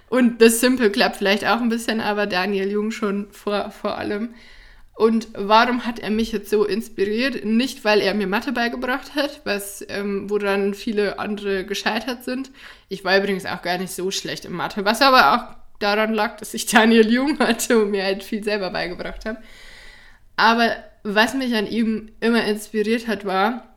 Und 0.09 0.41
das 0.41 0.59
Simple 0.59 0.89
klappt 0.89 1.17
vielleicht 1.17 1.45
auch 1.45 1.61
ein 1.61 1.69
bisschen, 1.69 2.01
aber 2.01 2.27
Daniel 2.27 2.71
Jung 2.71 2.91
schon 2.91 3.27
vor, 3.31 3.71
vor 3.71 3.97
allem. 3.97 4.33
Und 4.97 5.27
warum 5.35 5.85
hat 5.85 5.99
er 5.99 6.09
mich 6.09 6.31
jetzt 6.31 6.49
so 6.49 6.65
inspiriert? 6.65 7.45
Nicht, 7.45 7.85
weil 7.85 8.01
er 8.01 8.15
mir 8.15 8.25
Mathe 8.25 8.51
beigebracht 8.51 9.13
hat, 9.13 9.41
was, 9.43 9.85
ähm, 9.89 10.27
woran 10.27 10.73
viele 10.73 11.19
andere 11.19 11.65
gescheitert 11.65 12.23
sind. 12.23 12.49
Ich 12.89 13.05
war 13.05 13.15
übrigens 13.15 13.45
auch 13.45 13.61
gar 13.61 13.77
nicht 13.77 13.91
so 13.91 14.09
schlecht 14.09 14.45
in 14.45 14.53
Mathe, 14.53 14.85
was 14.85 15.03
aber 15.03 15.35
auch 15.35 15.55
daran 15.77 16.15
lag, 16.15 16.37
dass 16.37 16.55
ich 16.55 16.65
Daniel 16.65 17.07
Jung 17.11 17.37
hatte 17.37 17.79
und 17.79 17.91
mir 17.91 18.05
halt 18.05 18.23
viel 18.23 18.43
selber 18.43 18.71
beigebracht 18.71 19.25
habe. 19.25 19.37
Aber 20.35 20.75
was 21.03 21.35
mich 21.35 21.53
an 21.53 21.67
ihm 21.67 22.09
immer 22.19 22.43
inspiriert 22.45 23.07
hat, 23.07 23.23
war, 23.23 23.75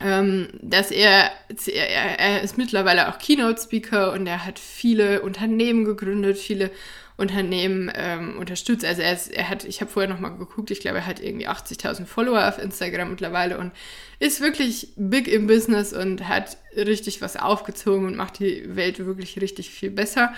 ähm, 0.00 0.48
dass 0.60 0.90
er, 0.90 1.30
er, 1.66 2.18
er 2.18 2.42
ist 2.42 2.58
mittlerweile 2.58 3.08
auch 3.08 3.20
Keynote-Speaker 3.20 4.12
und 4.12 4.26
er 4.26 4.44
hat 4.44 4.58
viele 4.58 5.22
Unternehmen 5.22 5.84
gegründet, 5.84 6.38
viele 6.38 6.72
Unternehmen 7.16 7.92
ähm, 7.94 8.36
unterstützt. 8.38 8.84
Also 8.84 9.02
er, 9.02 9.12
ist, 9.12 9.32
er 9.32 9.48
hat, 9.48 9.64
ich 9.64 9.80
habe 9.80 9.90
vorher 9.90 10.12
nochmal 10.12 10.36
geguckt, 10.36 10.70
ich 10.70 10.80
glaube, 10.80 10.98
er 10.98 11.06
hat 11.06 11.20
irgendwie 11.20 11.48
80.000 11.48 12.06
Follower 12.06 12.48
auf 12.48 12.58
Instagram 12.58 13.10
mittlerweile 13.10 13.58
und 13.58 13.72
ist 14.18 14.40
wirklich 14.40 14.88
big 14.96 15.28
im 15.28 15.46
Business 15.46 15.92
und 15.92 16.28
hat 16.28 16.56
richtig 16.76 17.22
was 17.22 17.36
aufgezogen 17.36 18.06
und 18.06 18.16
macht 18.16 18.40
die 18.40 18.74
Welt 18.74 18.98
wirklich 18.98 19.40
richtig 19.40 19.70
viel 19.70 19.90
besser. 19.90 20.34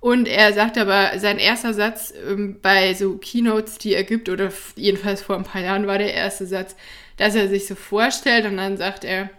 Und 0.00 0.28
er 0.28 0.52
sagt 0.52 0.78
aber, 0.78 1.18
sein 1.18 1.38
erster 1.38 1.74
Satz 1.74 2.12
ähm, 2.28 2.58
bei 2.60 2.94
so 2.94 3.16
Keynotes, 3.16 3.78
die 3.78 3.94
er 3.94 4.04
gibt, 4.04 4.28
oder 4.28 4.52
jedenfalls 4.76 5.22
vor 5.22 5.36
ein 5.36 5.44
paar 5.44 5.62
Jahren 5.62 5.86
war 5.86 5.98
der 5.98 6.14
erste 6.14 6.46
Satz, 6.46 6.76
dass 7.16 7.34
er 7.34 7.48
sich 7.48 7.66
so 7.66 7.74
vorstellt 7.74 8.44
und 8.44 8.58
dann 8.58 8.76
sagt 8.76 9.02
er, 9.02 9.30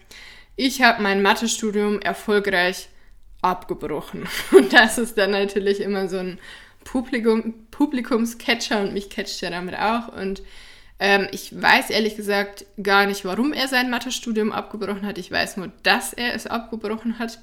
ich 0.55 0.81
habe 0.81 1.01
mein 1.01 1.21
Mathestudium 1.21 2.01
erfolgreich 2.01 2.89
abgebrochen. 3.41 4.27
Und 4.51 4.73
das 4.73 4.97
ist 4.97 5.17
dann 5.17 5.31
natürlich 5.31 5.79
immer 5.79 6.09
so 6.09 6.17
ein 6.17 6.39
Publikum, 6.89 7.53
Publikumscatcher 7.69 8.81
und 8.81 8.93
mich 8.93 9.11
catcht 9.11 9.43
er 9.43 9.51
damit 9.51 9.77
auch. 9.77 10.07
Und 10.07 10.41
ähm, 10.99 11.27
ich 11.31 11.53
weiß 11.53 11.91
ehrlich 11.91 12.15
gesagt 12.15 12.65
gar 12.81 13.05
nicht, 13.05 13.25
warum 13.25 13.53
er 13.53 13.67
sein 13.67 13.91
Mathestudium 13.91 14.51
abgebrochen 14.51 15.05
hat. 15.05 15.19
Ich 15.19 15.29
weiß 15.29 15.57
nur, 15.57 15.71
dass 15.83 16.13
er 16.13 16.33
es 16.33 16.47
abgebrochen 16.47 17.19
hat. 17.19 17.39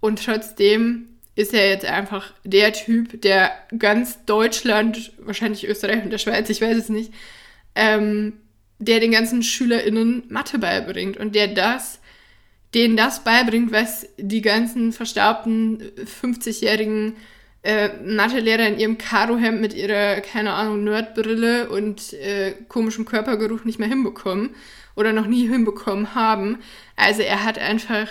Und 0.00 0.24
trotzdem 0.24 1.06
ist 1.36 1.54
er 1.54 1.68
jetzt 1.68 1.84
einfach 1.84 2.34
der 2.42 2.72
Typ, 2.72 3.22
der 3.22 3.52
ganz 3.78 4.24
Deutschland, 4.24 5.12
wahrscheinlich 5.18 5.68
Österreich 5.68 6.02
und 6.02 6.10
der 6.10 6.18
Schweiz, 6.18 6.50
ich 6.50 6.60
weiß 6.60 6.76
es 6.76 6.88
nicht, 6.88 7.14
ähm, 7.76 8.32
der 8.80 8.98
den 8.98 9.12
ganzen 9.12 9.44
SchülerInnen 9.44 10.24
Mathe 10.30 10.58
beibringt 10.58 11.16
und 11.16 11.36
der 11.36 11.46
das, 11.46 12.00
denen 12.74 12.96
das 12.96 13.22
beibringt, 13.22 13.70
was 13.70 14.08
die 14.16 14.42
ganzen 14.42 14.92
verstaubten 14.92 15.92
50-jährigen 15.96 17.14
äh, 17.62 17.90
Mathelehrer 18.02 18.66
in 18.68 18.78
ihrem 18.78 18.98
Karohemd 18.98 19.60
mit 19.60 19.74
ihrer, 19.74 20.20
keine 20.20 20.52
Ahnung, 20.52 20.84
Nerdbrille 20.84 21.68
und 21.68 22.12
äh, 22.14 22.54
komischem 22.68 23.04
Körpergeruch 23.04 23.64
nicht 23.64 23.78
mehr 23.78 23.88
hinbekommen 23.88 24.54
oder 24.96 25.12
noch 25.12 25.26
nie 25.26 25.46
hinbekommen 25.48 26.14
haben. 26.14 26.58
Also 26.96 27.22
er 27.22 27.44
hat 27.44 27.58
einfach 27.58 28.08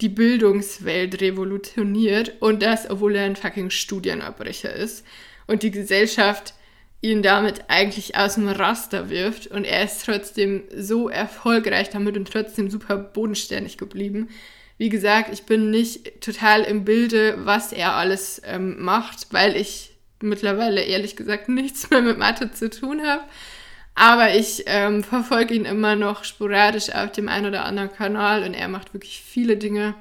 die 0.00 0.08
Bildungswelt 0.08 1.20
revolutioniert 1.20 2.34
und 2.40 2.62
das, 2.62 2.88
obwohl 2.90 3.16
er 3.16 3.24
ein 3.24 3.36
fucking 3.36 3.70
Studienabbrecher 3.70 4.72
ist 4.72 5.04
und 5.46 5.62
die 5.62 5.70
Gesellschaft 5.70 6.54
ihn 7.00 7.22
damit 7.22 7.64
eigentlich 7.68 8.16
aus 8.16 8.34
dem 8.34 8.48
Raster 8.48 9.10
wirft 9.10 9.46
und 9.48 9.64
er 9.64 9.84
ist 9.84 10.04
trotzdem 10.04 10.64
so 10.74 11.08
erfolgreich 11.08 11.90
damit 11.90 12.16
und 12.16 12.30
trotzdem 12.30 12.70
super 12.70 12.96
bodenständig 12.96 13.76
geblieben. 13.76 14.30
Wie 14.76 14.88
gesagt, 14.88 15.32
ich 15.32 15.44
bin 15.44 15.70
nicht 15.70 16.20
total 16.20 16.62
im 16.62 16.84
Bilde, 16.84 17.36
was 17.38 17.72
er 17.72 17.94
alles 17.94 18.42
ähm, 18.44 18.82
macht, 18.82 19.28
weil 19.30 19.56
ich 19.56 19.92
mittlerweile 20.20 20.82
ehrlich 20.82 21.16
gesagt 21.16 21.48
nichts 21.48 21.90
mehr 21.90 22.02
mit 22.02 22.18
Mathe 22.18 22.50
zu 22.50 22.70
tun 22.70 23.02
habe. 23.06 23.22
Aber 23.94 24.34
ich 24.34 24.64
ähm, 24.66 25.04
verfolge 25.04 25.54
ihn 25.54 25.64
immer 25.64 25.94
noch 25.94 26.24
sporadisch 26.24 26.90
auf 26.90 27.12
dem 27.12 27.28
einen 27.28 27.46
oder 27.46 27.64
anderen 27.64 27.92
Kanal 27.92 28.42
und 28.42 28.54
er 28.54 28.68
macht 28.68 28.92
wirklich 28.92 29.22
viele 29.24 29.56
Dinge 29.56 29.94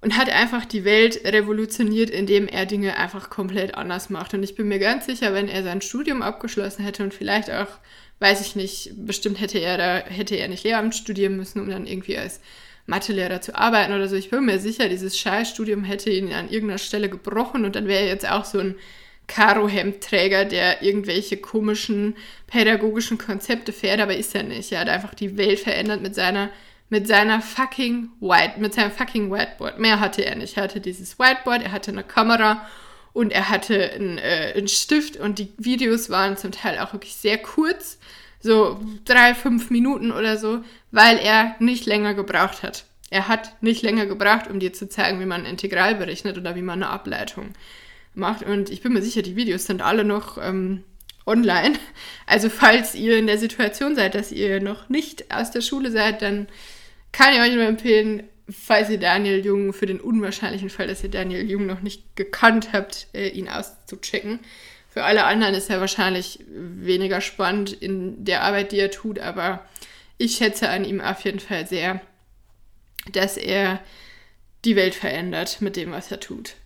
und 0.00 0.16
hat 0.16 0.30
einfach 0.30 0.64
die 0.64 0.84
Welt 0.84 1.20
revolutioniert, 1.24 2.10
indem 2.10 2.48
er 2.48 2.66
Dinge 2.66 2.96
einfach 2.96 3.30
komplett 3.30 3.74
anders 3.74 4.10
macht. 4.10 4.34
Und 4.34 4.42
ich 4.42 4.56
bin 4.56 4.66
mir 4.66 4.78
ganz 4.78 5.06
sicher, 5.06 5.32
wenn 5.34 5.46
er 5.46 5.62
sein 5.62 5.82
Studium 5.82 6.22
abgeschlossen 6.22 6.82
hätte 6.84 7.04
und 7.04 7.14
vielleicht 7.14 7.50
auch, 7.50 7.68
weiß 8.18 8.40
ich 8.40 8.56
nicht, 8.56 8.92
bestimmt 8.96 9.40
hätte 9.40 9.58
er 9.58 9.78
da, 9.78 9.96
hätte 10.10 10.34
er 10.36 10.48
nicht 10.48 10.64
Lehramt 10.64 10.94
studieren 10.96 11.36
müssen, 11.36 11.60
um 11.60 11.68
dann 11.68 11.86
irgendwie 11.86 12.18
als 12.18 12.40
Mathelehrer 12.90 13.40
zu 13.40 13.54
arbeiten 13.54 13.94
oder 13.94 14.08
so. 14.08 14.16
Ich 14.16 14.28
bin 14.28 14.44
mir 14.44 14.58
sicher, 14.58 14.88
dieses 14.88 15.18
Scheißstudium 15.18 15.84
hätte 15.84 16.10
ihn 16.10 16.32
an 16.32 16.50
irgendeiner 16.50 16.78
Stelle 16.78 17.08
gebrochen 17.08 17.64
und 17.64 17.74
dann 17.74 17.86
wäre 17.86 18.02
er 18.02 18.08
jetzt 18.08 18.28
auch 18.28 18.44
so 18.44 18.58
ein 18.58 18.74
Karohemdträger, 19.28 20.44
der 20.44 20.82
irgendwelche 20.82 21.36
komischen 21.36 22.16
pädagogischen 22.48 23.16
Konzepte 23.16 23.72
fährt, 23.72 24.00
aber 24.00 24.16
ist 24.16 24.34
er 24.34 24.42
nicht. 24.42 24.72
Er 24.72 24.80
hat 24.80 24.88
einfach 24.88 25.14
die 25.14 25.38
Welt 25.38 25.60
verändert 25.60 26.02
mit 26.02 26.14
seiner 26.14 26.50
mit 26.92 27.06
seiner 27.06 27.40
fucking 27.40 28.08
White, 28.20 28.58
mit 28.58 28.74
seinem 28.74 28.90
fucking 28.90 29.30
Whiteboard. 29.30 29.78
Mehr 29.78 30.00
hatte 30.00 30.24
er 30.24 30.34
nicht. 30.34 30.56
Er 30.56 30.64
hatte 30.64 30.80
dieses 30.80 31.20
Whiteboard, 31.20 31.62
er 31.62 31.70
hatte 31.70 31.92
eine 31.92 32.02
Kamera 32.02 32.66
und 33.12 33.30
er 33.30 33.48
hatte 33.48 33.92
einen, 33.92 34.18
äh, 34.18 34.54
einen 34.56 34.66
Stift 34.66 35.16
und 35.16 35.38
die 35.38 35.52
Videos 35.56 36.10
waren 36.10 36.36
zum 36.36 36.50
Teil 36.50 36.80
auch 36.80 36.92
wirklich 36.92 37.14
sehr 37.14 37.38
kurz, 37.38 37.98
so 38.40 38.80
drei, 39.04 39.34
fünf 39.34 39.70
Minuten 39.70 40.10
oder 40.10 40.36
so, 40.36 40.62
weil 40.90 41.18
er 41.18 41.56
nicht 41.58 41.86
länger 41.86 42.14
gebraucht 42.14 42.62
hat. 42.62 42.84
Er 43.10 43.28
hat 43.28 43.60
nicht 43.60 43.82
länger 43.82 44.06
gebraucht, 44.06 44.48
um 44.48 44.60
dir 44.60 44.72
zu 44.72 44.88
zeigen, 44.88 45.20
wie 45.20 45.26
man 45.26 45.42
ein 45.42 45.50
Integral 45.50 45.96
berechnet 45.96 46.38
oder 46.38 46.54
wie 46.54 46.62
man 46.62 46.82
eine 46.82 46.92
Ableitung 46.92 47.54
macht. 48.14 48.44
Und 48.44 48.70
ich 48.70 48.82
bin 48.82 48.92
mir 48.92 49.02
sicher, 49.02 49.22
die 49.22 49.36
Videos 49.36 49.66
sind 49.66 49.82
alle 49.82 50.04
noch 50.04 50.38
ähm, 50.40 50.84
online. 51.26 51.78
Also 52.26 52.48
falls 52.48 52.94
ihr 52.94 53.18
in 53.18 53.26
der 53.26 53.38
Situation 53.38 53.96
seid, 53.96 54.14
dass 54.14 54.30
ihr 54.30 54.60
noch 54.60 54.88
nicht 54.88 55.32
aus 55.34 55.50
der 55.50 55.60
Schule 55.60 55.90
seid, 55.90 56.22
dann 56.22 56.48
kann 57.12 57.34
ich 57.34 57.40
euch 57.40 57.54
nur 57.54 57.66
empfehlen, 57.66 58.22
falls 58.48 58.90
ihr 58.90 58.98
Daniel 58.98 59.44
Jung, 59.44 59.72
für 59.72 59.86
den 59.86 60.00
unwahrscheinlichen 60.00 60.70
Fall, 60.70 60.86
dass 60.86 61.02
ihr 61.02 61.10
Daniel 61.10 61.48
Jung 61.50 61.66
noch 61.66 61.80
nicht 61.80 62.16
gekannt 62.16 62.70
habt, 62.72 63.08
äh, 63.14 63.28
ihn 63.28 63.48
auszuchecken. 63.48 64.40
Für 64.88 65.04
alle 65.04 65.24
anderen 65.24 65.54
ist 65.54 65.70
er 65.70 65.80
wahrscheinlich 65.80 66.40
weniger 66.48 67.20
spannend 67.20 67.72
in 67.72 68.24
der 68.24 68.42
Arbeit, 68.42 68.72
die 68.72 68.78
er 68.78 68.90
tut, 68.90 69.20
aber 69.20 69.64
ich 70.20 70.36
schätze 70.36 70.68
an 70.68 70.84
ihm 70.84 71.00
auf 71.00 71.22
jeden 71.22 71.40
Fall 71.40 71.66
sehr, 71.66 72.00
dass 73.12 73.38
er 73.38 73.80
die 74.66 74.76
Welt 74.76 74.94
verändert 74.94 75.62
mit 75.62 75.76
dem, 75.76 75.92
was 75.92 76.12
er 76.12 76.20
tut. 76.20 76.56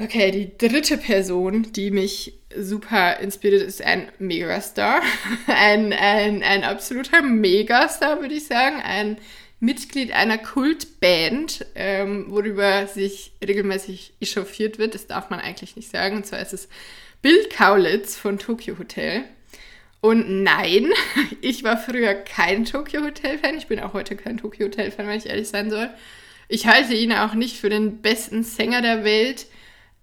Okay, 0.00 0.30
die 0.30 0.56
dritte 0.56 0.96
Person, 0.96 1.70
die 1.72 1.90
mich 1.90 2.32
super 2.56 3.20
inspiriert, 3.20 3.62
ist 3.62 3.82
ein 3.82 4.10
Megastar. 4.18 5.02
Ein, 5.46 5.92
ein, 5.92 6.42
ein 6.42 6.64
absoluter 6.64 7.22
Megastar, 7.22 8.20
würde 8.20 8.34
ich 8.34 8.46
sagen. 8.46 8.80
Ein 8.80 9.18
Mitglied 9.60 10.12
einer 10.12 10.38
Kultband, 10.38 11.66
ähm, 11.74 12.26
worüber 12.28 12.86
sich 12.86 13.32
regelmäßig 13.46 14.14
echauffiert 14.20 14.78
wird. 14.78 14.94
Das 14.94 15.06
darf 15.06 15.30
man 15.30 15.38
eigentlich 15.38 15.76
nicht 15.76 15.90
sagen. 15.90 16.16
Und 16.16 16.26
zwar 16.26 16.40
ist 16.40 16.54
es 16.54 16.68
Bill 17.22 17.48
Kaulitz 17.54 18.16
von 18.16 18.38
Tokyo 18.38 18.78
Hotel. 18.78 19.24
Und 20.04 20.42
nein, 20.42 20.92
ich 21.40 21.64
war 21.64 21.78
früher 21.78 22.12
kein 22.12 22.66
Tokyo 22.66 23.00
Hotel-Fan. 23.00 23.56
Ich 23.56 23.68
bin 23.68 23.80
auch 23.80 23.94
heute 23.94 24.16
kein 24.16 24.36
Tokyo 24.36 24.66
Hotel-Fan, 24.66 25.08
wenn 25.08 25.16
ich 25.16 25.30
ehrlich 25.30 25.48
sein 25.48 25.70
soll. 25.70 25.88
Ich 26.46 26.66
halte 26.66 26.92
ihn 26.92 27.14
auch 27.14 27.32
nicht 27.32 27.58
für 27.58 27.70
den 27.70 28.02
besten 28.02 28.42
Sänger 28.42 28.82
der 28.82 29.02
Welt. 29.02 29.46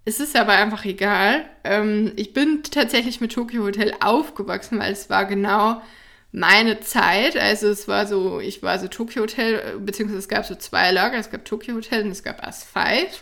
es 0.03 0.19
ist 0.19 0.35
aber 0.35 0.53
einfach 0.53 0.85
egal. 0.85 1.45
Ähm, 1.63 2.13
ich 2.15 2.33
bin 2.33 2.63
tatsächlich 2.63 3.21
mit 3.21 3.31
Tokyo 3.31 3.61
Hotel 3.61 3.93
aufgewachsen, 3.99 4.79
weil 4.79 4.91
es 4.91 5.11
war 5.11 5.25
genau 5.25 5.83
meine 6.31 6.79
Zeit. 6.79 7.37
Also 7.37 7.67
es 7.67 7.87
war 7.87 8.07
so, 8.07 8.39
ich 8.39 8.63
war 8.63 8.79
so 8.79 8.87
Tokyo 8.87 9.21
Hotel, 9.21 9.77
beziehungsweise 9.81 10.17
es 10.17 10.27
gab 10.27 10.47
so 10.47 10.55
zwei 10.55 10.89
Lager. 10.89 11.19
Es 11.19 11.29
gab 11.29 11.45
Tokyo 11.45 11.75
Hotel 11.75 12.05
und 12.05 12.11
es 12.11 12.23
gab 12.23 12.43
As 12.43 12.63
5. 12.63 13.21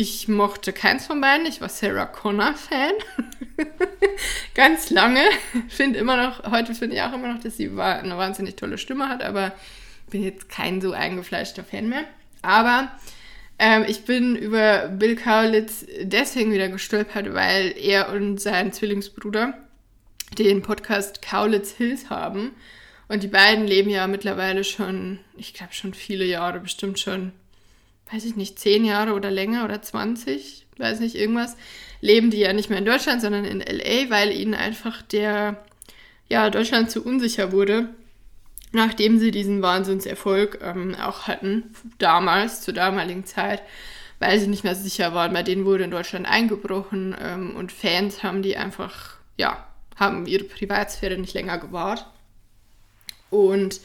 Ich 0.00 0.28
mochte 0.28 0.72
keins 0.72 1.06
von 1.06 1.20
beiden. 1.20 1.44
Ich 1.44 1.60
war 1.60 1.68
Sarah 1.68 2.06
Connor 2.06 2.54
Fan. 2.54 2.92
Ganz 4.54 4.90
lange. 4.90 5.22
Finde 5.66 5.98
immer 5.98 6.16
noch, 6.16 6.52
heute 6.52 6.72
finde 6.76 6.94
ich 6.94 7.02
auch 7.02 7.12
immer 7.12 7.32
noch, 7.32 7.42
dass 7.42 7.56
sie 7.56 7.68
eine 7.68 8.16
wahnsinnig 8.16 8.54
tolle 8.54 8.78
Stimme 8.78 9.08
hat, 9.08 9.24
aber 9.24 9.50
bin 10.08 10.22
jetzt 10.22 10.48
kein 10.48 10.80
so 10.80 10.92
eingefleischter 10.92 11.64
Fan 11.64 11.88
mehr. 11.88 12.04
Aber 12.42 12.92
ähm, 13.58 13.86
ich 13.88 14.04
bin 14.04 14.36
über 14.36 14.86
Bill 14.86 15.16
Kaulitz 15.16 15.84
deswegen 16.00 16.52
wieder 16.52 16.68
gestolpert, 16.68 17.34
weil 17.34 17.74
er 17.76 18.12
und 18.12 18.40
sein 18.40 18.72
Zwillingsbruder 18.72 19.54
den 20.38 20.62
Podcast 20.62 21.22
Kaulitz 21.22 21.72
Hills 21.72 22.08
haben. 22.08 22.52
Und 23.08 23.24
die 23.24 23.26
beiden 23.26 23.66
leben 23.66 23.90
ja 23.90 24.06
mittlerweile 24.06 24.62
schon, 24.62 25.18
ich 25.36 25.54
glaube 25.54 25.72
schon 25.72 25.92
viele 25.92 26.24
Jahre, 26.24 26.60
bestimmt 26.60 27.00
schon, 27.00 27.32
weiß 28.12 28.24
ich 28.24 28.36
nicht, 28.36 28.58
zehn 28.58 28.84
Jahre 28.84 29.12
oder 29.12 29.30
länger 29.30 29.64
oder 29.64 29.80
20, 29.80 30.66
weiß 30.78 31.00
nicht, 31.00 31.14
irgendwas, 31.14 31.56
leben 32.00 32.30
die 32.30 32.38
ja 32.38 32.52
nicht 32.52 32.70
mehr 32.70 32.78
in 32.78 32.84
Deutschland, 32.84 33.20
sondern 33.20 33.44
in 33.44 33.60
LA, 33.60 34.10
weil 34.10 34.32
ihnen 34.32 34.54
einfach 34.54 35.02
der, 35.02 35.64
ja, 36.28 36.50
Deutschland 36.50 36.90
zu 36.90 37.04
unsicher 37.04 37.52
wurde, 37.52 37.88
nachdem 38.72 39.18
sie 39.18 39.30
diesen 39.30 39.62
Wahnsinnserfolg 39.62 40.60
ähm, 40.62 40.94
auch 40.94 41.26
hatten, 41.26 41.74
damals, 41.98 42.60
zur 42.62 42.74
damaligen 42.74 43.24
Zeit, 43.24 43.62
weil 44.18 44.38
sie 44.38 44.48
nicht 44.48 44.64
mehr 44.64 44.74
sicher 44.74 45.14
waren. 45.14 45.32
Bei 45.32 45.42
denen 45.42 45.64
wurde 45.64 45.84
in 45.84 45.90
Deutschland 45.90 46.26
eingebrochen 46.26 47.16
ähm, 47.20 47.56
und 47.56 47.72
Fans 47.72 48.22
haben 48.22 48.42
die 48.42 48.56
einfach, 48.56 49.16
ja, 49.36 49.66
haben 49.96 50.26
ihre 50.26 50.44
Privatsphäre 50.44 51.18
nicht 51.18 51.34
länger 51.34 51.58
gewahrt. 51.58 52.06
Und 53.30 53.80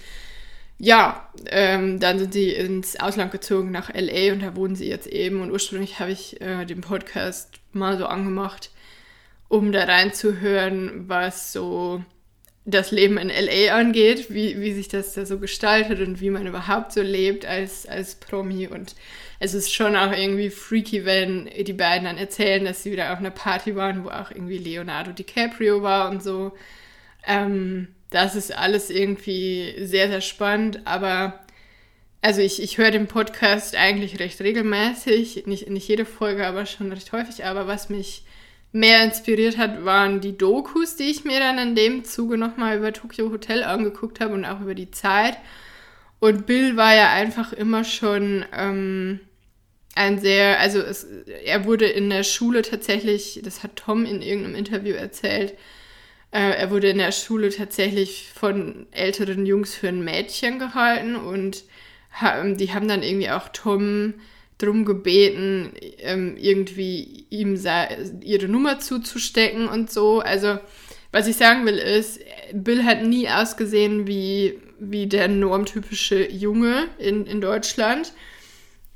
ja, 0.78 1.30
ähm, 1.46 2.00
dann 2.00 2.20
sind 2.20 2.34
sie 2.34 2.50
ins 2.50 3.00
Ausland 3.00 3.32
gezogen 3.32 3.72
nach 3.72 3.94
LA 3.94 4.34
und 4.34 4.42
da 4.42 4.56
wohnen 4.56 4.76
sie 4.76 4.88
jetzt 4.88 5.08
eben. 5.08 5.42
Und 5.42 5.52
ursprünglich 5.52 6.00
habe 6.00 6.12
ich 6.12 6.42
äh, 6.42 6.66
den 6.66 6.82
Podcast 6.82 7.60
mal 7.72 7.98
so 7.98 8.06
angemacht, 8.06 8.72
um 9.48 9.72
da 9.72 9.84
reinzuhören, 9.84 11.08
was 11.08 11.54
so 11.54 12.04
das 12.66 12.92
Leben 12.92 13.18
in 13.18 13.30
LA 13.30 13.76
angeht, 13.76 14.30
wie, 14.30 14.60
wie 14.62 14.74
sich 14.74 14.88
das 14.88 15.14
da 15.14 15.26
so 15.26 15.38
gestaltet 15.38 16.00
und 16.00 16.22
wie 16.22 16.30
man 16.30 16.48
überhaupt 16.48 16.94
so 16.94 17.02
lebt 17.02 17.46
als, 17.46 17.86
als 17.86 18.16
Promi. 18.16 18.68
Und 18.68 18.96
es 19.40 19.54
ist 19.54 19.74
schon 19.74 19.98
auch 19.98 20.14
irgendwie 20.14 20.50
freaky, 20.50 21.06
wenn 21.06 21.50
die 21.60 21.74
beiden 21.74 22.06
dann 22.06 22.18
erzählen, 22.18 22.64
dass 22.64 22.84
sie 22.84 22.92
wieder 22.92 23.12
auf 23.12 23.20
einer 23.20 23.32
Party 23.32 23.76
waren, 23.76 24.06
wo 24.06 24.10
auch 24.10 24.32
irgendwie 24.32 24.58
Leonardo 24.58 25.12
DiCaprio 25.12 25.82
war 25.82 26.10
und 26.10 26.24
so. 26.24 26.54
Ähm, 27.28 27.90
das 28.14 28.36
ist 28.36 28.56
alles 28.56 28.90
irgendwie 28.90 29.74
sehr, 29.80 30.08
sehr 30.08 30.22
spannend, 30.22 30.82
aber 30.86 31.40
also 32.22 32.42
ich, 32.42 32.62
ich 32.62 32.78
höre 32.78 32.92
den 32.92 33.08
Podcast 33.08 33.76
eigentlich 33.76 34.20
recht 34.20 34.40
regelmäßig, 34.40 35.46
nicht, 35.48 35.70
nicht 35.70 35.88
jede 35.88 36.06
Folge, 36.06 36.46
aber 36.46 36.66
schon 36.66 36.92
recht 36.92 37.12
häufig, 37.12 37.44
aber 37.44 37.68
was 37.68 37.90
mich 37.90 38.24
mehr 38.72 39.04
inspiriert 39.04 39.58
hat, 39.58 39.84
waren 39.84 40.22
die 40.22 40.38
Dokus, 40.38 40.96
die 40.96 41.10
ich 41.10 41.26
mir 41.26 41.40
dann 41.40 41.58
in 41.58 41.76
dem 41.76 42.06
Zuge 42.06 42.38
nochmal 42.38 42.78
über 42.78 42.94
Tokyo 42.94 43.32
Hotel 43.32 43.64
angeguckt 43.64 44.20
habe 44.20 44.34
und 44.36 44.46
auch 44.46 44.62
über 44.62 44.76
die 44.76 44.92
Zeit. 44.92 45.38
Und 46.20 46.46
Bill 46.46 46.78
war 46.78 46.96
ja 46.96 47.12
einfach 47.12 47.52
immer 47.52 47.84
schon 47.84 48.46
ähm, 48.56 49.20
ein 49.96 50.20
sehr, 50.20 50.60
also 50.60 50.80
es, 50.80 51.04
er 51.44 51.66
wurde 51.66 51.86
in 51.86 52.10
der 52.10 52.24
Schule 52.24 52.62
tatsächlich, 52.62 53.42
das 53.44 53.64
hat 53.64 53.76
Tom 53.76 54.06
in 54.06 54.22
irgendeinem 54.22 54.56
Interview 54.56 54.94
erzählt, 54.94 55.52
äh, 55.52 55.56
er 56.40 56.72
wurde 56.72 56.90
in 56.90 56.98
der 56.98 57.12
Schule 57.12 57.50
tatsächlich 57.50 58.30
von 58.34 58.88
älteren 58.92 59.46
Jungs 59.46 59.76
für 59.76 59.90
ein 59.90 60.04
Mädchen 60.04 60.58
gehalten 60.58 61.16
und 61.16 61.64
ha, 62.20 62.44
die 62.44 62.74
haben 62.74 62.88
dann 62.88 63.04
irgendwie 63.04 63.30
auch 63.30 63.50
Tom 63.50 64.16
drum 64.58 64.86
gebeten, 64.86 65.74
ähm, 66.00 66.36
irgendwie 66.38 67.26
ihm 67.30 67.60
ihre 68.22 68.48
Nummer 68.48 68.80
zuzustecken 68.80 69.68
und 69.68 69.92
so. 69.92 70.22
Also, 70.22 70.58
was 71.12 71.28
ich 71.28 71.36
sagen 71.36 71.66
will, 71.66 71.78
ist, 71.78 72.20
Bill 72.52 72.84
hat 72.84 73.04
nie 73.04 73.30
ausgesehen 73.30 74.08
wie, 74.08 74.60
wie 74.80 75.08
der 75.08 75.28
normtypische 75.28 76.32
Junge 76.32 76.88
in, 76.98 77.26
in 77.26 77.42
Deutschland. 77.42 78.14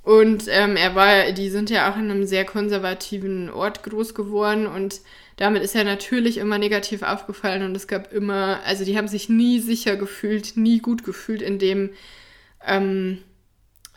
Und 0.01 0.45
ähm, 0.49 0.77
er 0.77 0.95
war, 0.95 1.31
die 1.33 1.49
sind 1.49 1.69
ja 1.69 1.91
auch 1.91 1.97
in 1.97 2.09
einem 2.09 2.25
sehr 2.25 2.45
konservativen 2.45 3.49
Ort 3.49 3.83
groß 3.83 4.15
geworden 4.15 4.65
und 4.65 5.01
damit 5.37 5.63
ist 5.63 5.75
er 5.75 5.83
natürlich 5.83 6.37
immer 6.37 6.57
negativ 6.57 7.03
aufgefallen 7.03 7.63
und 7.63 7.77
es 7.77 7.87
gab 7.87 8.11
immer, 8.11 8.59
also 8.65 8.83
die 8.83 8.97
haben 8.97 9.07
sich 9.07 9.29
nie 9.29 9.59
sicher 9.59 9.95
gefühlt, 9.95 10.57
nie 10.57 10.79
gut 10.79 11.03
gefühlt 11.03 11.43
in 11.43 11.59
dem, 11.59 11.91
ähm, 12.65 13.19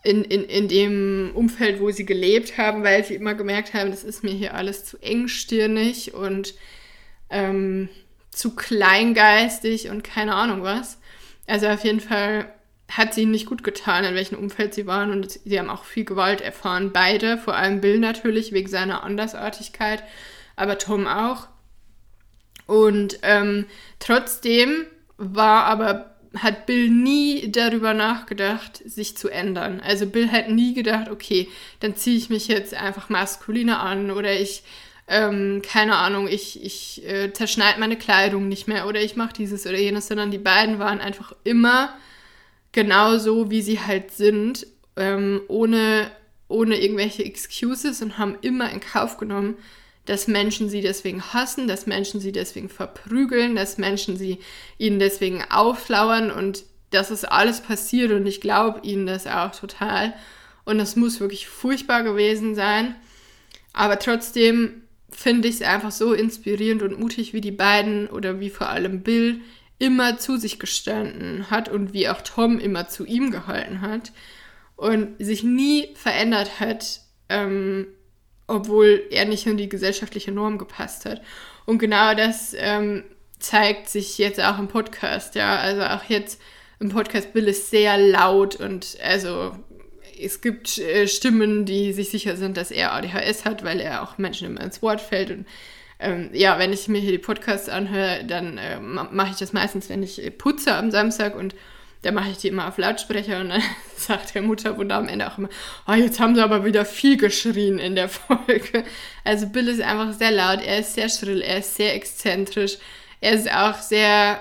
in, 0.05 0.23
in, 0.25 0.45
in 0.45 0.69
dem 0.69 1.33
Umfeld, 1.35 1.81
wo 1.81 1.91
sie 1.91 2.05
gelebt 2.05 2.59
haben, 2.59 2.85
weil 2.85 3.05
sie 3.05 3.15
immer 3.15 3.35
gemerkt 3.35 3.73
haben, 3.73 3.91
das 3.91 4.05
ist 4.05 4.23
mir 4.23 4.33
hier 4.33 4.55
alles 4.55 4.85
zu 4.85 4.99
engstirnig 4.99 6.13
und 6.13 6.55
ähm, 7.31 7.89
zu 8.31 8.55
kleingeistig 8.55 9.89
und 9.89 10.05
keine 10.05 10.35
Ahnung 10.35 10.63
was. 10.63 10.99
Also 11.47 11.69
auf 11.69 11.85
jeden 11.85 12.01
Fall 12.01 12.53
hat 12.91 13.15
sie 13.15 13.25
nicht 13.25 13.47
gut 13.47 13.65
getan, 13.65 14.05
in 14.05 14.15
welchem 14.15 14.39
Umfeld 14.39 14.75
sie 14.75 14.87
waren 14.87 15.11
und 15.11 15.31
sie 15.31 15.59
haben 15.59 15.71
auch 15.71 15.85
viel 15.85 16.05
Gewalt 16.05 16.43
erfahren. 16.43 16.93
Beide, 16.93 17.39
vor 17.39 17.55
allem 17.57 17.81
Bill 17.81 17.99
natürlich, 17.99 18.53
wegen 18.53 18.69
seiner 18.69 19.05
Andersartigkeit, 19.05 20.03
aber 20.61 20.79
Tom 20.79 21.07
auch. 21.07 21.49
Und 22.67 23.19
ähm, 23.23 23.67
trotzdem 23.99 24.87
war 25.17 25.65
aber 25.65 26.11
hat 26.39 26.67
Bill 26.67 26.89
nie 26.91 27.51
darüber 27.51 27.93
nachgedacht, 27.93 28.81
sich 28.85 29.17
zu 29.17 29.29
ändern. 29.29 29.81
Also 29.81 30.07
Bill 30.07 30.31
hat 30.31 30.49
nie 30.49 30.75
gedacht, 30.75 31.11
okay, 31.11 31.49
dann 31.81 31.97
ziehe 31.97 32.17
ich 32.17 32.31
mich 32.31 32.47
jetzt 32.47 32.75
einfach 32.75 33.09
maskuliner 33.09 33.81
an 33.81 34.13
oder 34.13 34.39
ich, 34.39 34.63
ähm, 35.09 35.61
keine 35.67 35.97
Ahnung, 35.97 36.29
ich, 36.29 36.65
ich 36.65 37.05
äh, 37.05 37.33
zerschneide 37.33 37.81
meine 37.81 37.97
Kleidung 37.97 38.49
nicht 38.49 38.69
mehr 38.69 38.87
oder 38.87 39.01
ich 39.01 39.17
mache 39.17 39.33
dieses 39.33 39.67
oder 39.67 39.79
jenes, 39.79 40.07
sondern 40.07 40.31
die 40.31 40.39
beiden 40.39 40.79
waren 40.79 41.01
einfach 41.01 41.33
immer 41.43 41.93
genauso, 42.71 43.51
wie 43.51 43.63
sie 43.63 43.81
halt 43.81 44.13
sind, 44.13 44.69
ähm, 44.95 45.41
ohne, 45.49 46.13
ohne 46.47 46.81
irgendwelche 46.81 47.25
Excuses 47.25 48.03
und 48.03 48.19
haben 48.19 48.39
immer 48.41 48.71
in 48.71 48.79
Kauf 48.79 49.17
genommen, 49.17 49.57
dass 50.11 50.27
Menschen 50.27 50.69
sie 50.69 50.81
deswegen 50.81 51.23
hassen, 51.23 51.69
dass 51.69 51.87
Menschen 51.87 52.21
sie 52.21 52.33
deswegen 52.33 52.69
verprügeln, 52.69 53.55
dass 53.55 53.79
Menschen 53.79 54.17
sie 54.17 54.41
ihnen 54.77 54.99
deswegen 54.99 55.45
auflauern 55.49 56.33
und 56.33 56.65
das 56.91 57.13
ist 57.13 57.25
alles 57.25 57.61
passiert 57.61 58.11
und 58.11 58.27
ich 58.27 58.41
glaube 58.41 58.81
ihnen 58.83 59.07
das 59.07 59.29
auch 59.29 59.55
total. 59.55 60.13
Und 60.65 60.79
das 60.79 60.97
muss 60.97 61.21
wirklich 61.21 61.47
furchtbar 61.47 62.03
gewesen 62.03 62.57
sein. 62.57 62.97
Aber 63.73 64.01
trotzdem 64.01 64.83
finde 65.11 65.47
ich 65.47 65.57
es 65.57 65.63
einfach 65.63 65.93
so 65.93 66.13
inspirierend 66.13 66.83
und 66.83 66.99
mutig, 66.99 67.33
wie 67.33 67.41
die 67.41 67.53
beiden 67.53 68.09
oder 68.09 68.41
wie 68.41 68.51
vor 68.51 68.69
allem 68.69 69.05
Bill 69.05 69.41
immer 69.79 70.19
zu 70.19 70.39
sich 70.39 70.59
gestanden 70.59 71.53
hat 71.53 71.69
und 71.69 71.93
wie 71.93 72.09
auch 72.09 72.21
Tom 72.23 72.59
immer 72.59 72.89
zu 72.89 73.07
ihm 73.07 73.31
gehalten 73.31 73.81
hat 73.81 74.11
und 74.75 75.25
sich 75.25 75.45
nie 75.45 75.91
verändert 75.95 76.59
hat, 76.59 77.03
ähm, 77.29 77.87
obwohl 78.51 79.05
er 79.11 79.25
nicht 79.25 79.47
in 79.47 79.57
die 79.57 79.69
gesellschaftliche 79.69 80.33
Norm 80.33 80.59
gepasst 80.59 81.07
hat. 81.07 81.23
Und 81.67 81.79
genau 81.79 82.15
das 82.15 82.55
ähm, 82.59 83.05
zeigt 83.39 83.89
sich 83.89 84.19
jetzt 84.19 84.41
auch 84.41 84.59
im 84.59 84.69
Podcast, 84.69 85.35
ja. 85.37 85.57
Also 85.57 85.83
auch 85.83 86.05
jetzt 86.05 86.41
im 86.81 86.89
Podcast 86.89 87.33
Bill 87.33 87.47
ist 87.47 87.71
sehr 87.71 87.97
laut 87.97 88.57
und 88.57 88.99
also 89.03 89.53
es 90.21 90.41
gibt 90.41 90.79
äh, 90.79 91.07
Stimmen, 91.07 91.65
die 91.65 91.93
sich 91.93 92.11
sicher 92.11 92.37
sind, 92.37 92.57
dass 92.57 92.71
er 92.71 92.93
ADHS 92.93 93.45
hat, 93.45 93.65
weil 93.65 93.81
er 93.81 94.03
auch 94.03 94.19
Menschen 94.19 94.49
immer 94.49 94.61
ins 94.63 94.83
Wort 94.83 95.01
fällt. 95.01 95.31
Und 95.31 95.47
ähm, 96.01 96.31
ja, 96.33 96.59
wenn 96.59 96.73
ich 96.73 96.89
mir 96.89 97.01
hier 97.01 97.13
die 97.13 97.19
Podcasts 97.19 97.69
anhöre, 97.69 98.25
dann 98.27 98.59
äh, 98.59 98.81
mache 98.81 99.31
ich 99.31 99.37
das 99.39 99.53
meistens, 99.53 99.89
wenn 99.89 100.03
ich 100.03 100.21
putze 100.39 100.75
am 100.75 100.91
Samstag 100.91 101.37
und 101.37 101.55
da 102.03 102.13
mache 102.13 102.31
ich 102.31 102.39
die 102.39 102.49
immer 102.49 102.69
auf 102.69 102.79
Lautsprecher 102.79 103.41
und 103.41 103.51
dann 103.51 103.63
sagt 103.97 104.35
der 104.35 104.43
Mutterwunder 104.43 104.97
am 104.97 105.09
Ende 105.09 105.31
auch 105.31 105.39
immer, 105.39 105.49
oh, 105.87 105.93
jetzt 105.93 106.21
haben 106.21 106.35
sie 106.35 106.43
aber 106.43 106.65
wieder 106.65 106.85
viel 106.85 107.17
geschrien 107.17 107.79
in 107.79 107.95
der 107.95 108.09
Folge. 108.09 108.85
Also 109.25 109.47
Bill 109.49 109.69
ist 109.69 109.81
einfach 109.81 110.13
sehr 110.13 110.31
laut, 110.31 110.63
er 110.65 110.79
ist 110.79 110.95
sehr 110.95 111.09
schrill, 111.09 111.43
er 111.43 111.59
ist 111.59 111.77
sehr 111.77 111.95
exzentrisch, 111.95 112.79
er 113.21 113.33
ist 113.33 113.53
auch 113.53 113.77
sehr, 113.77 114.41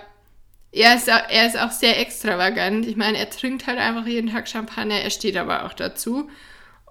er 0.72 0.96
ist, 0.96 1.12
auch, 1.12 1.30
er 1.30 1.48
ist 1.48 1.60
auch 1.60 1.72
sehr 1.72 2.00
extravagant. 2.00 2.86
Ich 2.86 2.96
meine, 2.96 3.18
er 3.18 3.30
trinkt 3.30 3.68
halt 3.68 3.80
einfach 3.80 4.06
jeden 4.06 4.32
Tag 4.32 4.48
Champagner, 4.48 5.02
er 5.02 5.10
steht 5.10 5.36
aber 5.36 5.66
auch 5.66 5.74
dazu. 5.74 6.30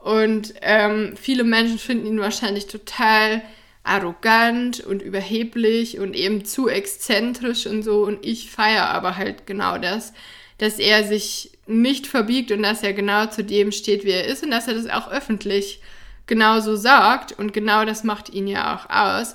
Und 0.01 0.55
ähm, 0.61 1.17
viele 1.17 1.45
Menschen 1.45 1.79
finden 1.79 2.07
ihn 2.07 2.21
wahrscheinlich 2.21 2.67
total 2.67 3.43
arrogant 3.89 4.81
und 4.81 5.03
überheblich 5.03 5.99
und 5.99 6.15
eben 6.15 6.45
zu 6.45 6.69
exzentrisch 6.69 7.67
und 7.67 7.83
so. 7.83 8.05
Und 8.05 8.25
ich 8.25 8.51
feiere 8.51 8.89
aber 8.89 9.17
halt 9.17 9.47
genau 9.47 9.79
das 9.79 10.13
dass 10.59 10.81
er 10.81 11.05
sich 11.05 11.53
nicht 11.67 12.07
verbiegt 12.07 12.51
und 12.51 12.63
dass 12.63 12.83
er 12.83 12.93
genau 12.93 13.27
zu 13.27 13.45
dem 13.45 13.73
steht, 13.73 14.05
wie 14.05 14.11
er 14.11 14.27
ist 14.27 14.43
und 14.43 14.51
dass 14.51 14.69
er 14.69 14.75
das 14.75 14.89
auch 14.89 15.11
öffentlich 15.11 15.81
genau 16.27 16.61
so 16.61 16.77
sagt 16.77 17.33
und 17.33 17.53
genau 17.53 17.85
das 17.85 18.05
macht 18.05 18.29
ihn 18.31 18.49
ja 18.49 18.77
auch 18.77 18.91
aus. 18.91 19.35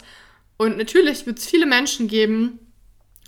Und 0.57 0.77
natürlich 0.77 1.25
wird 1.25 1.39
es 1.39 1.47
viele 1.47 1.65
Menschen 1.65 2.07
geben, 2.07 2.59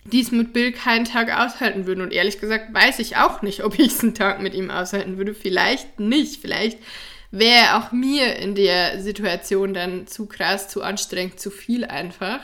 die 0.03 0.21
es 0.21 0.31
mit 0.31 0.53
Bill 0.53 0.71
keinen 0.71 1.05
Tag 1.05 1.35
aushalten 1.35 1.87
würden. 1.87 2.01
Und 2.01 2.13
ehrlich 2.13 2.39
gesagt 2.39 2.73
weiß 2.73 2.99
ich 2.99 3.17
auch 3.17 3.41
nicht, 3.41 3.63
ob 3.63 3.79
ich 3.79 3.87
es 3.87 4.03
einen 4.03 4.13
Tag 4.13 4.41
mit 4.41 4.53
ihm 4.53 4.69
aushalten 4.69 5.17
würde. 5.17 5.33
Vielleicht 5.33 5.99
nicht. 5.99 6.41
Vielleicht 6.41 6.77
wäre 7.37 7.77
auch 7.77 7.91
mir 7.91 8.37
in 8.37 8.55
der 8.55 9.01
Situation 9.01 9.73
dann 9.73 10.07
zu 10.07 10.25
krass, 10.25 10.69
zu 10.69 10.81
anstrengend, 10.81 11.39
zu 11.39 11.51
viel 11.51 11.83
einfach, 11.83 12.39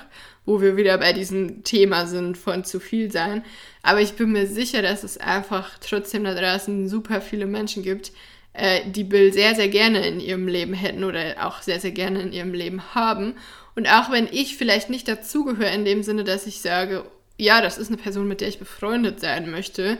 wo 0.46 0.62
wir 0.62 0.76
wieder 0.76 0.98
bei 0.98 1.14
diesem 1.14 1.64
Thema 1.64 2.08
sind 2.08 2.38
von 2.38 2.66
zu 2.66 2.80
viel 2.80 3.12
sein. 3.12 3.44
Aber 3.84 4.02
ich 4.02 4.14
bin 4.14 4.32
mir 4.32 4.48
sicher, 4.48 4.82
dass 4.82 5.04
es 5.04 5.18
einfach 5.18 5.78
trotzdem 5.80 6.26
da 6.26 6.34
draußen 6.34 6.90
super 6.90 7.22
viele 7.22 7.46
Menschen 7.46 7.84
gibt, 7.84 8.12
äh, 8.54 8.82
die 8.86 9.06
Bill 9.06 9.32
sehr, 9.32 9.56
sehr 9.56 9.70
gerne 9.70 10.06
in 10.06 10.20
ihrem 10.20 10.48
Leben 10.48 10.74
hätten 10.74 11.06
oder 11.06 11.48
auch 11.48 11.62
sehr, 11.62 11.80
sehr 11.80 11.92
gerne 11.92 12.22
in 12.22 12.34
ihrem 12.34 12.54
Leben 12.54 12.94
haben. 12.94 13.36
Und 13.76 13.88
auch 13.88 14.12
wenn 14.12 14.28
ich 14.30 14.58
vielleicht 14.58 14.90
nicht 14.90 15.08
dazugehöre 15.08 15.72
in 15.72 15.86
dem 15.86 16.04
Sinne, 16.04 16.26
dass 16.26 16.48
ich 16.48 16.60
sage, 16.60 17.06
ja, 17.38 17.62
das 17.62 17.78
ist 17.78 17.88
eine 17.88 17.98
Person, 17.98 18.28
mit 18.28 18.42
der 18.42 18.50
ich 18.50 18.60
befreundet 18.60 19.22
sein 19.22 19.50
möchte, 19.50 19.98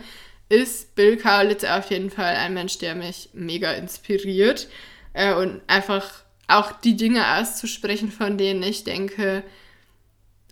ist 0.52 0.96
Bill 0.96 1.16
Kaulitz 1.16 1.64
auf 1.64 1.90
jeden 1.90 2.10
Fall 2.10 2.36
ein 2.36 2.54
Mensch, 2.54 2.78
der 2.78 2.94
mich 2.94 3.30
mega 3.34 3.72
inspiriert 3.72 4.68
äh, 5.14 5.34
und 5.34 5.62
einfach 5.68 6.24
auch 6.48 6.74
die 6.74 6.98
Dinge 6.98 7.38
auszusprechen, 7.38 8.12
von 8.12 8.38
denen 8.38 8.62
ich 8.62 8.84
denke, 8.84 9.44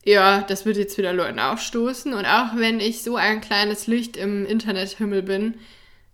ja, 0.06 0.42
das 0.42 0.66
wird 0.66 0.78
jetzt 0.78 0.98
wieder 0.98 1.12
Leuten 1.12 1.40
aufstoßen. 1.40 2.14
Und 2.14 2.26
auch 2.26 2.56
wenn 2.56 2.80
ich 2.80 3.04
so 3.04 3.18
ein 3.18 3.42
kleines 3.42 3.88
Licht 3.88 4.16
im 4.16 4.46
Internethimmel 4.46 5.22
bin, 5.22 5.56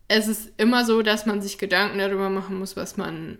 es 0.08 0.28
ist 0.28 0.52
immer 0.58 0.84
so, 0.84 1.04
dass 1.04 1.28
man 1.28 1.42
sich 1.42 1.60
Gedanken 1.60 2.00
darüber 2.00 2.30
machen 2.30 2.58
muss, 2.58 2.76
was 2.76 2.98
man, 2.98 3.38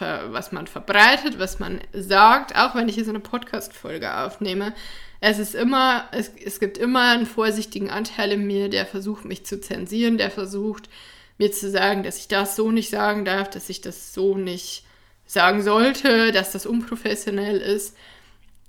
was 0.00 0.52
man 0.52 0.66
verbreitet, 0.66 1.38
was 1.38 1.58
man 1.58 1.80
sagt. 1.92 2.56
Auch 2.56 2.74
wenn 2.74 2.88
ich 2.88 2.96
jetzt 2.96 3.08
eine 3.08 3.20
Podcast-Folge 3.20 4.16
aufnehme, 4.16 4.74
es 5.20 5.38
ist 5.38 5.54
immer, 5.54 6.08
es, 6.12 6.32
es 6.44 6.58
gibt 6.58 6.78
immer 6.78 7.12
einen 7.12 7.26
vorsichtigen 7.26 7.90
Anteil 7.90 8.32
in 8.32 8.46
mir, 8.46 8.68
der 8.68 8.86
versucht, 8.86 9.24
mich 9.24 9.44
zu 9.46 9.60
zensieren, 9.60 10.18
der 10.18 10.30
versucht, 10.30 10.88
mir 11.38 11.52
zu 11.52 11.70
sagen, 11.70 12.02
dass 12.02 12.18
ich 12.18 12.28
das 12.28 12.56
so 12.56 12.70
nicht 12.70 12.90
sagen 12.90 13.24
darf, 13.24 13.48
dass 13.50 13.68
ich 13.68 13.80
das 13.80 14.14
so 14.14 14.36
nicht 14.36 14.84
sagen 15.26 15.62
sollte, 15.62 16.32
dass 16.32 16.52
das 16.52 16.66
unprofessionell 16.66 17.58
ist. 17.58 17.96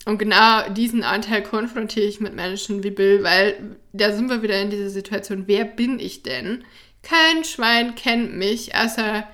Und 0.06 0.18
genau 0.18 0.70
diesen 0.70 1.04
Anteil 1.04 1.44
konfrontiere 1.44 2.06
ich 2.06 2.20
mit 2.20 2.36
Menschen 2.36 2.84
wie 2.84 2.92
Bill, 2.92 3.24
weil 3.24 3.78
da 3.94 4.12
sind 4.12 4.30
wir 4.30 4.42
wieder 4.42 4.62
in 4.62 4.70
dieser 4.70 4.90
Situation, 4.90 5.44
wer 5.48 5.66
bin 5.66 6.00
ich 6.00 6.24
denn? 6.24 6.66
Kein 7.02 7.44
Schwein 7.44 7.96
kennt 7.96 8.36
mich, 8.36 8.76
außer, 8.76 9.28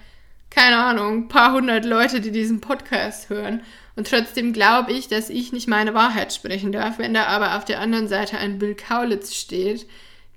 keine 0.49 0.77
Ahnung, 0.77 1.27
paar 1.27 1.53
hundert 1.53 1.85
Leute, 1.85 2.21
die 2.21 2.31
diesen 2.31 2.61
Podcast 2.61 3.29
hören. 3.29 3.61
Und 3.95 4.07
trotzdem 4.07 4.53
glaube 4.53 4.93
ich, 4.93 5.07
dass 5.07 5.29
ich 5.29 5.51
nicht 5.51 5.67
meine 5.67 5.93
Wahrheit 5.93 6.33
sprechen 6.33 6.71
darf. 6.71 6.99
Wenn 6.99 7.13
da 7.13 7.25
aber 7.25 7.57
auf 7.57 7.65
der 7.65 7.79
anderen 7.79 8.07
Seite 8.07 8.37
ein 8.37 8.57
Bill 8.57 8.75
Kaulitz 8.75 9.35
steht, 9.35 9.87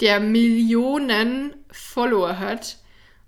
der 0.01 0.21
Millionen 0.21 1.55
Follower 1.71 2.39
hat 2.39 2.79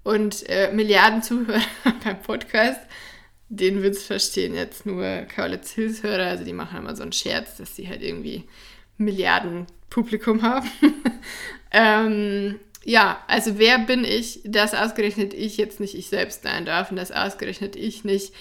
und 0.02 0.48
äh, 0.48 0.72
Milliarden 0.72 1.22
Zuhörer 1.22 1.62
beim 2.04 2.20
Podcast, 2.20 2.80
den 3.48 3.82
Witz 3.82 4.02
verstehen 4.02 4.54
jetzt 4.54 4.86
nur 4.86 5.04
Kaulitz 5.34 5.70
Hilfshörer. 5.72 6.26
Also 6.26 6.44
die 6.44 6.52
machen 6.52 6.78
immer 6.78 6.96
so 6.96 7.02
einen 7.02 7.12
Scherz, 7.12 7.56
dass 7.56 7.76
sie 7.76 7.88
halt 7.88 8.02
irgendwie 8.02 8.44
Milliarden 8.98 9.66
Publikum 9.90 10.42
haben. 10.42 10.68
ähm, 11.70 12.58
ja, 12.84 13.22
also 13.28 13.58
wer 13.58 13.78
bin 13.78 14.04
ich, 14.04 14.40
dass 14.44 14.74
ausgerechnet 14.74 15.34
ich 15.34 15.56
jetzt 15.56 15.80
nicht 15.80 15.94
ich 15.94 16.08
selbst 16.08 16.42
sein 16.42 16.64
darf 16.64 16.90
und 16.90 16.96
dass 16.96 17.12
ausgerechnet 17.12 17.76
ich 17.76 18.04
nicht 18.04 18.32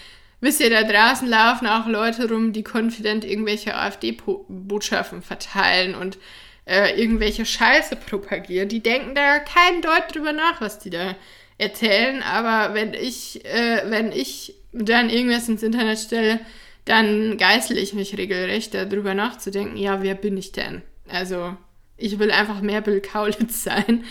Wisst 0.44 0.60
ihr, 0.60 0.70
da 0.70 0.84
draußen 0.84 1.26
laufen 1.26 1.68
auch 1.68 1.88
Leute 1.88 2.28
rum, 2.28 2.52
die 2.52 2.64
konfident 2.64 3.24
irgendwelche 3.24 3.76
AfD-Botschaften 3.76 5.22
verteilen 5.22 5.96
und 5.96 6.18
äh, 6.66 7.00
irgendwelche 7.00 7.46
Scheiße 7.46 7.96
propagieren. 7.96 8.68
Die 8.68 8.84
denken 8.84 9.16
da 9.16 9.40
kein 9.40 9.82
Deut 9.82 10.14
drüber 10.14 10.34
nach, 10.34 10.60
was 10.60 10.80
die 10.80 10.90
da 10.90 11.16
erzählen. 11.58 12.22
Aber 12.24 12.74
wenn 12.74 12.94
ich, 12.94 13.46
äh, 13.46 13.84
wenn 13.86 14.12
ich 14.12 14.56
dann 14.74 15.10
irgendwas 15.10 15.48
ins 15.48 15.64
Internet 15.64 16.00
stelle, 16.00 16.42
dann 16.84 17.38
geißel 17.38 17.78
ich 17.78 17.94
mich 17.94 18.18
regelrecht 18.18 18.74
darüber 18.74 19.14
nachzudenken, 19.14 19.78
ja, 19.78 20.04
wer 20.04 20.16
bin 20.16 20.36
ich 20.36 20.52
denn? 20.52 20.82
Also, 21.08 21.56
ich 21.96 22.20
will 22.20 22.32
einfach 22.32 22.60
mehr 22.60 22.82
Bill 22.82 23.00
Kaulitz 23.00 23.64
sein. 23.64 24.04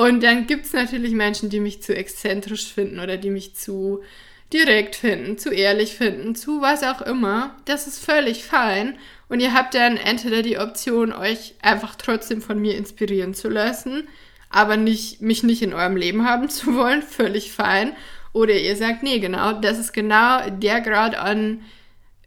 Und 0.00 0.22
dann 0.22 0.46
gibt 0.46 0.64
es 0.64 0.72
natürlich 0.72 1.12
Menschen, 1.12 1.50
die 1.50 1.60
mich 1.60 1.82
zu 1.82 1.94
exzentrisch 1.94 2.72
finden 2.72 3.00
oder 3.00 3.18
die 3.18 3.28
mich 3.28 3.54
zu 3.54 4.00
direkt 4.50 4.96
finden, 4.96 5.36
zu 5.36 5.50
ehrlich 5.50 5.94
finden, 5.94 6.34
zu 6.34 6.62
was 6.62 6.82
auch 6.84 7.02
immer. 7.02 7.54
Das 7.66 7.86
ist 7.86 8.02
völlig 8.02 8.44
fein. 8.44 8.96
Und 9.28 9.40
ihr 9.40 9.52
habt 9.52 9.74
dann 9.74 9.98
entweder 9.98 10.40
die 10.40 10.56
Option, 10.56 11.12
euch 11.12 11.52
einfach 11.60 11.96
trotzdem 11.96 12.40
von 12.40 12.58
mir 12.58 12.78
inspirieren 12.78 13.34
zu 13.34 13.50
lassen, 13.50 14.08
aber 14.48 14.78
nicht, 14.78 15.20
mich 15.20 15.42
nicht 15.42 15.60
in 15.60 15.74
eurem 15.74 15.96
Leben 15.96 16.26
haben 16.26 16.48
zu 16.48 16.74
wollen, 16.76 17.02
völlig 17.02 17.52
fein. 17.52 17.92
Oder 18.32 18.54
ihr 18.54 18.76
sagt, 18.76 19.02
nee, 19.02 19.18
genau, 19.18 19.52
das 19.52 19.78
ist 19.78 19.92
genau 19.92 20.48
der 20.48 20.80
Grad 20.80 21.14
an, 21.14 21.60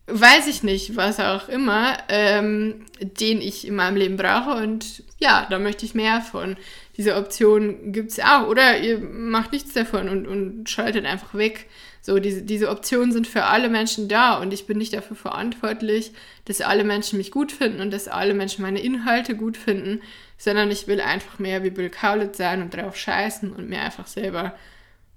weiß 0.06 0.46
ich 0.46 0.62
nicht, 0.62 0.96
was 0.96 1.20
auch 1.20 1.50
immer, 1.50 1.98
ähm, 2.10 2.86
den 3.00 3.42
ich 3.42 3.66
in 3.68 3.76
meinem 3.76 3.98
Leben 3.98 4.18
brauche. 4.18 4.62
Und 4.62 5.02
ja, 5.18 5.48
da 5.50 5.58
möchte 5.58 5.86
ich 5.86 5.96
mehr 5.96 6.22
von. 6.22 6.56
Diese 6.98 7.16
Option 7.16 7.92
gibt 7.92 8.12
es 8.12 8.20
auch. 8.20 8.48
Oder 8.48 8.80
ihr 8.80 9.00
macht 9.00 9.52
nichts 9.52 9.74
davon 9.74 10.10
und, 10.10 10.28
und 10.28 10.70
schaltet 10.70 11.06
einfach 11.06 11.34
weg. 11.34 11.68
So, 12.02 12.20
diese, 12.20 12.42
diese 12.42 12.70
Optionen 12.70 13.12
sind 13.12 13.28
für 13.28 13.46
alle 13.46 13.70
Menschen 13.70 14.10
da 14.10 14.38
und 14.38 14.54
ich 14.54 14.68
bin 14.68 14.78
nicht 14.78 14.94
dafür 14.94 15.16
verantwortlich, 15.16 16.12
dass 16.46 16.60
alle 16.60 16.84
Menschen 16.84 17.18
mich 17.18 17.32
gut 17.32 17.52
finden 17.52 17.80
und 17.80 17.92
dass 17.92 18.10
alle 18.10 18.34
Menschen 18.34 18.62
meine 18.62 18.82
Inhalte 18.82 19.36
gut 19.36 19.56
finden, 19.56 20.02
sondern 20.38 20.70
ich 20.70 20.88
will 20.88 21.00
einfach 21.00 21.40
mehr 21.40 21.64
wie 21.64 21.70
Bill 21.70 21.90
Kaulitz 21.90 22.38
sein 22.38 22.62
und 22.62 22.76
drauf 22.76 22.98
scheißen 22.98 23.54
und 23.54 23.70
mir 23.70 23.80
einfach 23.80 24.08
selber 24.08 24.54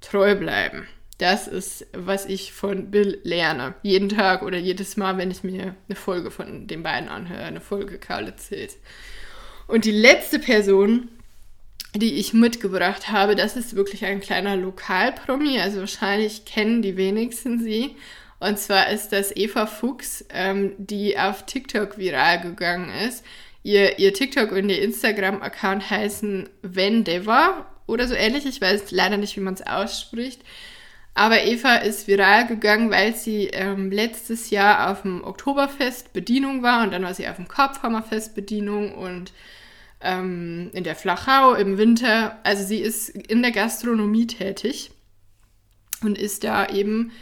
treu 0.01 0.37
bleiben. 0.37 0.87
Das 1.19 1.49
ist, 1.49 1.87
was 1.93 2.27
ich 2.27 2.53
von 2.53 2.91
Bill 2.91 3.19
lerne. 3.25 3.75
Jeden 3.83 4.11
Tag 4.11 4.43
oder 4.43 4.59
jedes 4.59 4.97
Mal, 4.97 5.17
wenn 5.17 5.31
ich 5.31 5.43
mir 5.43 5.75
eine 5.89 5.97
Folge 5.97 6.31
von 6.31 6.67
den 6.67 6.83
beiden 6.83 7.09
anhöre, 7.09 7.43
eine 7.43 7.61
Folge 7.61 7.99
Kaulitz 7.99 8.49
Hills. 8.49 8.79
Und 9.67 9.87
die 9.87 9.93
letzte 9.93 10.39
Person, 10.39 11.09
die 11.99 12.15
ich 12.15 12.33
mitgebracht 12.33 13.11
habe, 13.11 13.35
das 13.37 13.57
ist 13.57 13.77
wirklich 13.77 14.05
ein 14.05 14.21
kleiner 14.21 14.57
Lokalpromi, 14.57 15.61
also 15.61 15.81
wahrscheinlich 15.81 16.45
kennen 16.45 16.83
die 16.83 16.97
wenigsten 16.97 17.63
sie. 17.63 17.97
Und 18.39 18.59
zwar 18.59 18.91
ist 18.91 19.11
das 19.11 19.35
Eva 19.35 19.67
Fuchs, 19.67 20.25
ähm, 20.31 20.73
die 20.79 21.19
auf 21.19 21.47
TikTok 21.47 21.99
viral 21.99 22.41
gegangen 22.41 22.91
ist. 22.91 23.25
Ihr, 23.63 23.99
ihr 23.99 24.13
TikTok 24.13 24.53
und 24.53 24.69
ihr 24.69 24.83
Instagram-Account 24.83 25.91
heißen 25.91 26.49
Vendeva 26.63 27.67
oder 27.87 28.07
so 28.07 28.15
ähnlich. 28.15 28.47
Ich 28.47 28.61
weiß 28.61 28.91
leider 28.91 29.17
nicht, 29.17 29.37
wie 29.37 29.41
man 29.41 29.55
es 29.55 29.67
ausspricht. 29.67 30.43
Aber 31.15 31.45
Eva 31.45 31.77
ist 31.77 32.09
viral 32.09 32.47
gegangen, 32.47 32.91
weil 32.91 33.15
sie 33.15 33.47
ähm, 33.47 33.91
letztes 33.91 34.51
Jahr 34.51 34.91
auf 34.91 35.01
dem 35.03 35.25
Oktoberfest 35.25 36.13
Bedienung 36.13 36.63
war 36.63 36.85
und 36.85 36.93
dann 36.93 37.05
war 37.05 37.15
sie 37.15 37.27
auf 37.27 37.37
dem 37.37 37.49
Korbhammerfest 37.49 38.35
Bedienung 38.35 38.95
und 38.95 39.33
ähm, 40.07 40.71
in 40.73 40.85
der 40.85 40.97
Flachau 40.97 41.55
im 41.55 41.79
Winter. 41.79 42.39
Also 42.45 42.65
sie 42.65 42.79
ist 42.79 43.09
in 43.09 43.43
der 43.43 43.51
Gastronomie 43.51 44.27
tätig 44.27 44.91
und 46.03 46.17
ist 46.17 46.45
da 46.45 46.69
eben 46.69 47.13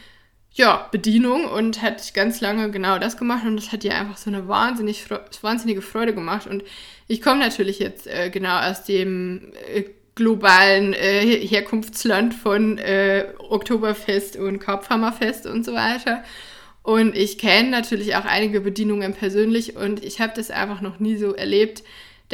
ja, 0.53 0.89
Bedienung 0.93 1.47
und 1.47 1.83
hat 1.83 2.15
ganz 2.15 2.41
lange 2.41 2.71
genau 2.71 3.01
das 3.01 3.17
gemacht 3.17 3.45
und 3.45 3.57
das 3.57 3.73
hat 3.73 3.83
ihr 3.83 3.97
einfach 3.97 4.17
so 4.17 4.31
eine 4.31 4.47
wahnsinnig, 4.47 5.05
wahnsinnige 5.41 5.83
Freude 5.83 6.15
gemacht. 6.15 6.47
Und 6.47 6.63
ich 7.09 7.21
komme 7.21 7.41
natürlich 7.41 7.81
jetzt 7.81 8.07
äh, 8.07 8.31
genau 8.31 8.61
aus 8.61 8.85
dem 8.85 9.53
äh, 9.75 9.85
globalen 10.15 10.93
äh, 10.93 11.27
Herkunftsland 11.45 12.35
von 12.35 12.79
äh, 12.79 13.27
Oktoberfest 13.39 14.37
und 14.37 14.61
Kopfhammerfest 14.61 15.47
und 15.47 15.65
so 15.65 15.75
weiter. 15.75 16.23
Und 16.85 17.17
ich 17.17 17.39
kenne 17.39 17.71
natürlich 17.71 18.15
auch 18.15 18.25
einige 18.25 18.61
Bedienungen 18.61 19.15
persönlich 19.15 19.75
und 19.75 20.05
ich 20.05 20.21
habe 20.21 20.35
das 20.37 20.51
einfach 20.51 20.83
noch 20.83 21.01
nie 21.01 21.17
so 21.17 21.35
erlebt, 21.35 21.83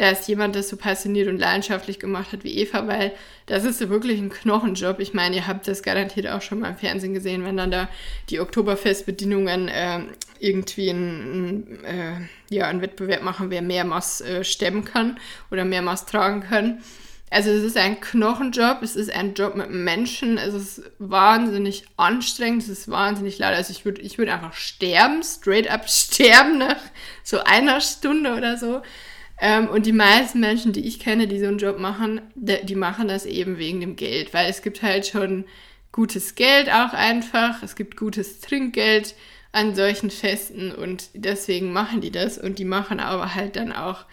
dass 0.01 0.25
jemand 0.25 0.55
das 0.55 0.67
so 0.67 0.77
passioniert 0.77 1.27
und 1.27 1.37
leidenschaftlich 1.37 1.99
gemacht 1.99 2.31
hat 2.31 2.43
wie 2.43 2.57
Eva, 2.57 2.87
weil 2.87 3.11
das 3.45 3.65
ist 3.65 3.87
wirklich 3.87 4.19
ein 4.19 4.31
Knochenjob. 4.31 4.99
Ich 4.99 5.13
meine, 5.13 5.35
ihr 5.35 5.47
habt 5.47 5.67
das 5.67 5.83
garantiert 5.83 6.25
auch 6.25 6.41
schon 6.41 6.61
mal 6.61 6.69
im 6.69 6.75
Fernsehen 6.75 7.13
gesehen, 7.13 7.45
wenn 7.45 7.55
dann 7.55 7.69
da 7.69 7.87
die 8.31 8.39
Oktoberfestbedienungen 8.39 9.67
äh, 9.67 9.99
irgendwie 10.39 10.89
einen, 10.89 11.83
äh, 11.85 12.15
ja, 12.49 12.65
einen 12.65 12.81
Wettbewerb 12.81 13.21
machen, 13.21 13.51
wer 13.51 13.61
mehr 13.61 13.85
Maß 13.85 14.21
äh, 14.21 14.43
stemmen 14.43 14.85
kann 14.85 15.19
oder 15.51 15.65
mehr 15.65 15.83
Maß 15.83 16.07
tragen 16.07 16.41
kann. 16.41 16.81
Also 17.29 17.51
es 17.51 17.63
ist 17.63 17.77
ein 17.77 18.01
Knochenjob, 18.01 18.81
es 18.81 18.95
ist 18.95 19.11
ein 19.11 19.35
Job 19.35 19.53
mit 19.53 19.69
Menschen, 19.69 20.39
es 20.39 20.55
ist 20.55 20.81
wahnsinnig 20.97 21.85
anstrengend, 21.95 22.63
es 22.63 22.69
ist 22.69 22.89
wahnsinnig 22.89 23.37
laut. 23.37 23.53
Also 23.53 23.71
ich 23.71 23.85
würde 23.85 24.01
ich 24.01 24.17
würd 24.17 24.29
einfach 24.29 24.53
sterben, 24.53 25.21
straight 25.21 25.69
up 25.69 25.87
sterben 25.87 26.57
nach 26.57 26.81
so 27.23 27.37
einer 27.43 27.81
Stunde 27.81 28.33
oder 28.33 28.57
so. 28.57 28.81
Ähm, 29.43 29.67
und 29.67 29.87
die 29.87 29.91
meisten 29.91 30.39
Menschen, 30.39 30.71
die 30.71 30.87
ich 30.87 30.99
kenne, 30.99 31.27
die 31.27 31.39
so 31.39 31.47
einen 31.47 31.57
Job 31.57 31.79
machen, 31.79 32.21
die 32.35 32.75
machen 32.75 33.07
das 33.07 33.25
eben 33.25 33.57
wegen 33.57 33.81
dem 33.81 33.95
Geld, 33.95 34.35
weil 34.35 34.47
es 34.47 34.61
gibt 34.61 34.83
halt 34.83 35.07
schon 35.07 35.45
gutes 35.91 36.35
Geld 36.35 36.69
auch 36.69 36.93
einfach. 36.93 37.63
Es 37.63 37.75
gibt 37.75 37.97
gutes 37.97 38.39
Trinkgeld 38.39 39.15
an 39.51 39.75
solchen 39.75 40.11
Festen 40.11 40.71
und 40.71 41.09
deswegen 41.15 41.73
machen 41.73 42.01
die 42.01 42.11
das 42.11 42.37
und 42.37 42.59
die 42.59 42.65
machen 42.65 42.99
aber 42.99 43.33
halt 43.33 43.55
dann 43.55 43.73
auch 43.73 44.05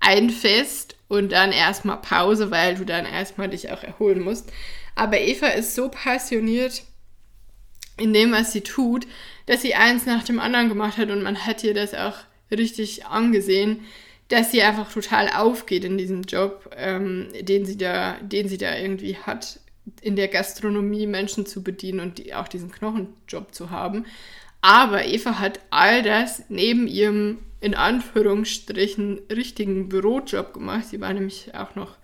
ein 0.00 0.30
Fest 0.30 0.96
und 1.08 1.32
dann 1.32 1.50
erstmal 1.50 2.00
Pause, 2.00 2.52
weil 2.52 2.76
du 2.76 2.86
dann 2.86 3.04
erstmal 3.04 3.48
dich 3.48 3.72
auch 3.72 3.82
erholen 3.82 4.20
musst. 4.20 4.50
Aber 4.94 5.20
Eva 5.20 5.48
ist 5.48 5.74
so 5.74 5.88
passioniert 5.88 6.84
in 7.98 8.12
dem, 8.12 8.30
was 8.30 8.52
sie 8.52 8.60
tut, 8.60 9.08
dass 9.46 9.62
sie 9.62 9.74
eins 9.74 10.06
nach 10.06 10.22
dem 10.22 10.38
anderen 10.38 10.68
gemacht 10.68 10.98
hat 10.98 11.10
und 11.10 11.22
man 11.22 11.46
hat 11.46 11.64
ihr 11.64 11.74
das 11.74 11.94
auch 11.94 12.14
richtig 12.50 13.06
angesehen, 13.06 13.84
dass 14.28 14.50
sie 14.50 14.62
einfach 14.62 14.92
total 14.92 15.28
aufgeht 15.28 15.84
in 15.84 15.98
diesem 15.98 16.22
Job, 16.22 16.70
ähm, 16.76 17.28
den 17.40 17.64
sie 17.64 17.78
da, 17.78 18.16
den 18.20 18.48
sie 18.48 18.58
da 18.58 18.76
irgendwie 18.76 19.16
hat, 19.16 19.60
in 20.02 20.16
der 20.16 20.28
Gastronomie 20.28 21.06
Menschen 21.06 21.46
zu 21.46 21.62
bedienen 21.62 22.00
und 22.00 22.18
die, 22.18 22.34
auch 22.34 22.48
diesen 22.48 22.70
Knochenjob 22.70 23.54
zu 23.54 23.70
haben. 23.70 24.04
Aber 24.60 25.06
Eva 25.06 25.38
hat 25.38 25.60
all 25.70 26.02
das 26.02 26.42
neben 26.48 26.86
ihrem 26.86 27.38
in 27.60 27.74
Anführungsstrichen 27.74 29.20
richtigen 29.30 29.88
Bürojob 29.88 30.52
gemacht. 30.52 30.86
Sie 30.86 31.00
war 31.00 31.12
nämlich 31.12 31.54
auch 31.54 31.74
noch, 31.74 31.96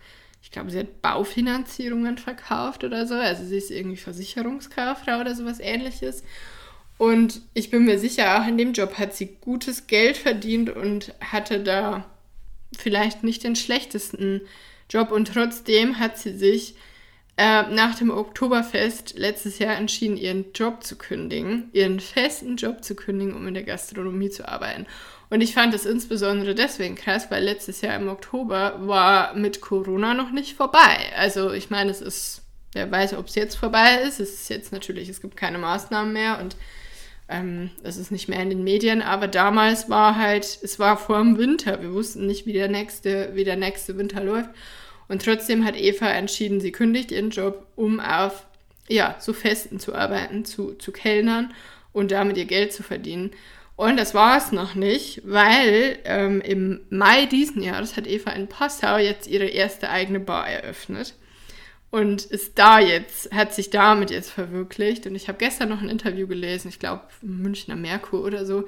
ich 0.42 0.50
glaube, 0.50 0.70
sie 0.70 0.78
hat 0.78 1.02
Baufinanzierungen 1.02 2.18
verkauft 2.18 2.84
oder 2.84 3.06
so. 3.06 3.14
Also 3.14 3.44
sie 3.44 3.58
ist 3.58 3.70
irgendwie 3.70 3.96
Versicherungskauffrau 3.96 5.20
oder 5.20 5.34
sowas 5.34 5.60
ähnliches. 5.60 6.24
Und 6.96 7.42
ich 7.54 7.70
bin 7.70 7.84
mir 7.84 7.98
sicher, 7.98 8.40
auch 8.40 8.46
in 8.46 8.56
dem 8.56 8.72
Job 8.72 8.98
hat 8.98 9.14
sie 9.14 9.36
gutes 9.40 9.86
Geld 9.86 10.16
verdient 10.16 10.70
und 10.70 11.12
hatte 11.20 11.60
da 11.60 12.04
vielleicht 12.80 13.24
nicht 13.24 13.44
den 13.44 13.56
schlechtesten 13.56 14.42
Job. 14.90 15.10
Und 15.10 15.32
trotzdem 15.32 15.98
hat 15.98 16.18
sie 16.18 16.36
sich 16.36 16.74
äh, 17.36 17.62
nach 17.64 17.96
dem 17.96 18.10
Oktoberfest 18.10 19.14
letztes 19.18 19.58
Jahr 19.58 19.76
entschieden, 19.76 20.16
ihren 20.16 20.52
Job 20.52 20.84
zu 20.84 20.96
kündigen, 20.96 21.68
ihren 21.72 21.98
festen 21.98 22.56
Job 22.56 22.84
zu 22.84 22.94
kündigen, 22.94 23.34
um 23.34 23.46
in 23.48 23.54
der 23.54 23.64
Gastronomie 23.64 24.30
zu 24.30 24.48
arbeiten. 24.48 24.86
Und 25.30 25.40
ich 25.40 25.54
fand 25.54 25.74
das 25.74 25.84
insbesondere 25.84 26.54
deswegen 26.54 26.94
krass, 26.94 27.30
weil 27.30 27.42
letztes 27.42 27.80
Jahr 27.80 27.96
im 27.96 28.08
Oktober 28.08 28.86
war 28.86 29.34
mit 29.34 29.60
Corona 29.60 30.14
noch 30.14 30.30
nicht 30.30 30.56
vorbei. 30.56 31.12
Also 31.16 31.52
ich 31.52 31.70
meine, 31.70 31.90
es 31.90 32.00
ist, 32.00 32.42
wer 32.72 32.88
weiß, 32.90 33.14
ob 33.14 33.26
es 33.26 33.34
jetzt 33.34 33.56
vorbei 33.56 34.02
ist. 34.06 34.20
Es 34.20 34.32
ist 34.32 34.48
jetzt 34.50 34.70
natürlich, 34.70 35.08
es 35.08 35.20
gibt 35.20 35.36
keine 35.36 35.58
Maßnahmen 35.58 36.12
mehr 36.12 36.38
und 36.40 36.56
ähm, 37.28 37.70
es 37.82 37.96
ist 37.96 38.10
nicht 38.10 38.28
mehr 38.28 38.40
in 38.40 38.50
den 38.50 38.64
Medien, 38.64 39.00
aber 39.02 39.28
damals 39.28 39.88
war 39.88 40.16
halt, 40.16 40.44
es 40.62 40.78
war 40.78 40.96
vor 40.96 41.18
dem 41.18 41.38
Winter. 41.38 41.80
Wir 41.80 41.92
wussten 41.92 42.26
nicht, 42.26 42.46
wie 42.46 42.52
der 42.52 42.68
nächste, 42.68 43.30
wie 43.34 43.44
der 43.44 43.56
nächste 43.56 43.96
Winter 43.96 44.22
läuft. 44.22 44.50
Und 45.08 45.24
trotzdem 45.24 45.64
hat 45.64 45.76
Eva 45.76 46.08
entschieden, 46.08 46.60
sie 46.60 46.72
kündigt 46.72 47.12
ihren 47.12 47.30
Job, 47.30 47.66
um 47.76 48.00
auf 48.00 48.46
ja, 48.88 49.16
so 49.18 49.32
Festen 49.32 49.78
zu 49.78 49.94
arbeiten, 49.94 50.44
zu, 50.44 50.74
zu 50.74 50.92
kellnern 50.92 51.52
und 51.92 52.10
damit 52.10 52.36
ihr 52.36 52.44
Geld 52.44 52.72
zu 52.72 52.82
verdienen. 52.82 53.30
Und 53.76 53.96
das 53.96 54.14
war 54.14 54.36
es 54.36 54.52
noch 54.52 54.74
nicht, 54.74 55.22
weil 55.24 55.98
ähm, 56.04 56.40
im 56.42 56.80
Mai 56.90 57.26
diesen 57.26 57.62
Jahres 57.62 57.96
hat 57.96 58.06
Eva 58.06 58.30
in 58.30 58.46
Passau 58.46 58.98
jetzt 58.98 59.26
ihre 59.26 59.46
erste 59.46 59.88
eigene 59.88 60.20
Bar 60.20 60.48
eröffnet 60.48 61.14
und 61.94 62.24
ist 62.24 62.58
da 62.58 62.80
jetzt, 62.80 63.32
hat 63.32 63.54
sich 63.54 63.70
damit 63.70 64.10
jetzt 64.10 64.30
verwirklicht. 64.30 65.06
Und 65.06 65.14
ich 65.14 65.28
habe 65.28 65.38
gestern 65.38 65.68
noch 65.68 65.80
ein 65.80 65.88
Interview 65.88 66.26
gelesen, 66.26 66.66
ich 66.68 66.80
glaube 66.80 67.02
Münchner 67.22 67.76
Merkur 67.76 68.24
oder 68.24 68.44
so, 68.44 68.64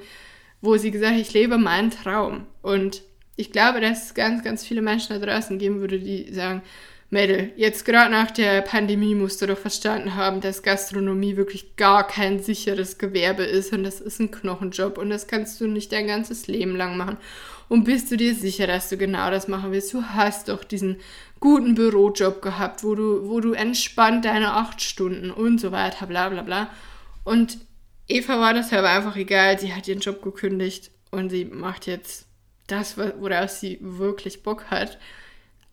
wo 0.61 0.77
sie 0.77 0.91
gesagt 0.91 1.15
hat, 1.15 1.19
ich 1.19 1.33
lebe 1.33 1.57
meinen 1.57 1.91
Traum. 1.91 2.45
Und 2.61 3.03
ich 3.35 3.51
glaube, 3.51 3.81
dass 3.81 4.05
es 4.05 4.13
ganz, 4.13 4.45
ganz 4.45 4.65
viele 4.65 4.81
Menschen 4.81 5.19
da 5.19 5.25
draußen 5.25 5.59
geben 5.59 5.81
würde, 5.81 5.99
die 5.99 6.31
sagen, 6.33 6.61
Mädel, 7.09 7.51
jetzt 7.57 7.83
gerade 7.83 8.09
nach 8.09 8.31
der 8.31 8.61
Pandemie 8.61 9.13
musst 9.13 9.41
du 9.41 9.45
doch 9.45 9.57
verstanden 9.57 10.15
haben, 10.15 10.39
dass 10.39 10.63
Gastronomie 10.63 11.35
wirklich 11.35 11.75
gar 11.75 12.07
kein 12.07 12.41
sicheres 12.41 12.97
Gewerbe 12.97 13.43
ist 13.43 13.73
und 13.73 13.83
das 13.83 13.99
ist 13.99 14.21
ein 14.21 14.31
Knochenjob 14.31 14.97
und 14.97 15.09
das 15.09 15.27
kannst 15.27 15.59
du 15.59 15.67
nicht 15.67 15.91
dein 15.91 16.07
ganzes 16.07 16.47
Leben 16.47 16.77
lang 16.77 16.95
machen. 16.95 17.17
Und 17.69 17.83
bist 17.83 18.11
du 18.11 18.17
dir 18.17 18.33
sicher, 18.33 18.67
dass 18.67 18.89
du 18.89 18.97
genau 18.97 19.29
das 19.29 19.47
machen 19.47 19.71
willst? 19.71 19.93
Du 19.93 20.01
hast 20.01 20.49
doch 20.49 20.63
diesen 20.63 20.97
guten 21.39 21.75
Bürojob 21.75 22.41
gehabt, 22.41 22.83
wo 22.83 22.95
du, 22.95 23.29
wo 23.29 23.39
du 23.39 23.53
entspannt 23.53 24.25
deine 24.25 24.53
acht 24.53 24.81
Stunden 24.81 25.31
und 25.31 25.59
so 25.59 25.71
weiter, 25.71 26.07
bla 26.07 26.29
bla 26.29 26.41
bla. 26.43 26.69
Und 27.23 27.57
Eva 28.07 28.39
war 28.39 28.53
das 28.53 28.71
aber 28.71 28.89
einfach 28.89 29.15
egal. 29.17 29.59
Sie 29.59 29.73
hat 29.73 29.87
ihren 29.87 29.99
Job 29.99 30.21
gekündigt 30.21 30.91
und 31.11 31.29
sie 31.29 31.45
macht 31.45 31.87
jetzt 31.87 32.25
das, 32.67 32.97
worauf 32.97 33.49
sie 33.49 33.77
wirklich 33.81 34.43
Bock 34.43 34.65
hat. 34.65 34.97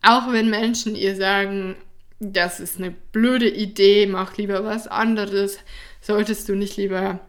Auch 0.03 0.33
wenn 0.33 0.51
Menschen 0.51 0.97
ihr 0.97 1.17
sagen, 1.17 1.77
das 2.21 2.61
ist 2.61 2.79
eine 2.79 2.91
blöde 2.91 3.49
Idee, 3.49 4.07
mach 4.07 4.37
lieber 4.37 4.65
was 4.65 4.87
anderes, 4.87 5.59
solltest 6.01 6.49
du 6.49 6.55
nicht 6.55 6.77
lieber 6.77 7.21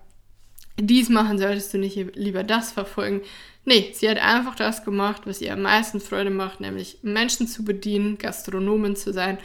dies 0.77 1.09
machen, 1.09 1.37
solltest 1.37 1.73
du 1.73 1.77
nicht 1.77 2.15
lieber 2.15 2.43
das 2.43 2.71
verfolgen. 2.71 3.21
Nee, 3.65 3.91
sie 3.93 4.07
hat 4.07 4.19
einfach 4.19 4.55
das 4.55 4.85
gemacht, 4.85 5.23
was 5.25 5.41
ihr 5.41 5.51
am 5.53 5.63
meisten 5.63 5.99
Freude 5.99 6.29
macht, 6.29 6.61
nämlich 6.61 6.99
Menschen 7.01 7.47
zu 7.47 7.65
bedienen, 7.65 8.19
Gastronomin 8.19 8.95
zu 8.95 9.11
sein. 9.11 9.39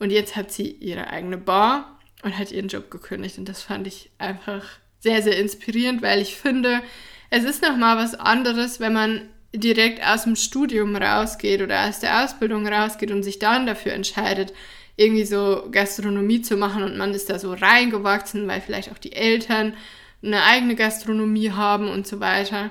Und 0.00 0.10
jetzt 0.10 0.34
hat 0.34 0.50
sie 0.50 0.68
ihre 0.68 1.08
eigene 1.08 1.38
Bar 1.38 1.98
und 2.22 2.36
hat 2.36 2.50
ihren 2.50 2.68
Job 2.68 2.90
gekündigt. 2.90 3.38
Und 3.38 3.48
das 3.48 3.62
fand 3.62 3.86
ich 3.86 4.10
einfach 4.18 4.64
sehr, 4.98 5.22
sehr 5.22 5.38
inspirierend, 5.38 6.02
weil 6.02 6.20
ich 6.20 6.36
finde, 6.36 6.82
es 7.30 7.44
ist 7.44 7.62
nochmal 7.62 7.96
was 7.96 8.14
anderes, 8.14 8.80
wenn 8.80 8.92
man 8.92 9.28
direkt 9.54 10.04
aus 10.04 10.24
dem 10.24 10.36
Studium 10.36 10.96
rausgeht 10.96 11.62
oder 11.62 11.88
aus 11.88 12.00
der 12.00 12.24
Ausbildung 12.24 12.66
rausgeht 12.66 13.10
und 13.10 13.22
sich 13.22 13.38
dann 13.38 13.66
dafür 13.66 13.92
entscheidet, 13.92 14.52
irgendwie 14.96 15.24
so 15.24 15.68
Gastronomie 15.70 16.42
zu 16.42 16.56
machen 16.56 16.82
und 16.82 16.98
man 16.98 17.14
ist 17.14 17.30
da 17.30 17.38
so 17.38 17.52
reingewachsen, 17.52 18.46
weil 18.46 18.60
vielleicht 18.60 18.92
auch 18.92 18.98
die 18.98 19.12
Eltern 19.12 19.74
eine 20.22 20.44
eigene 20.44 20.74
Gastronomie 20.74 21.52
haben 21.52 21.88
und 21.88 22.06
so 22.06 22.20
weiter. 22.20 22.70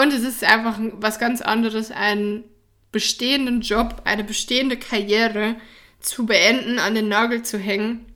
Und 0.00 0.12
es 0.12 0.22
ist 0.22 0.44
einfach 0.44 0.78
was 0.94 1.18
ganz 1.18 1.40
anderes, 1.40 1.90
einen 1.90 2.44
bestehenden 2.92 3.62
Job, 3.62 4.02
eine 4.04 4.24
bestehende 4.24 4.76
Karriere 4.76 5.56
zu 6.00 6.24
beenden, 6.24 6.78
an 6.78 6.94
den 6.94 7.08
Nagel 7.08 7.42
zu 7.42 7.58
hängen, 7.58 8.06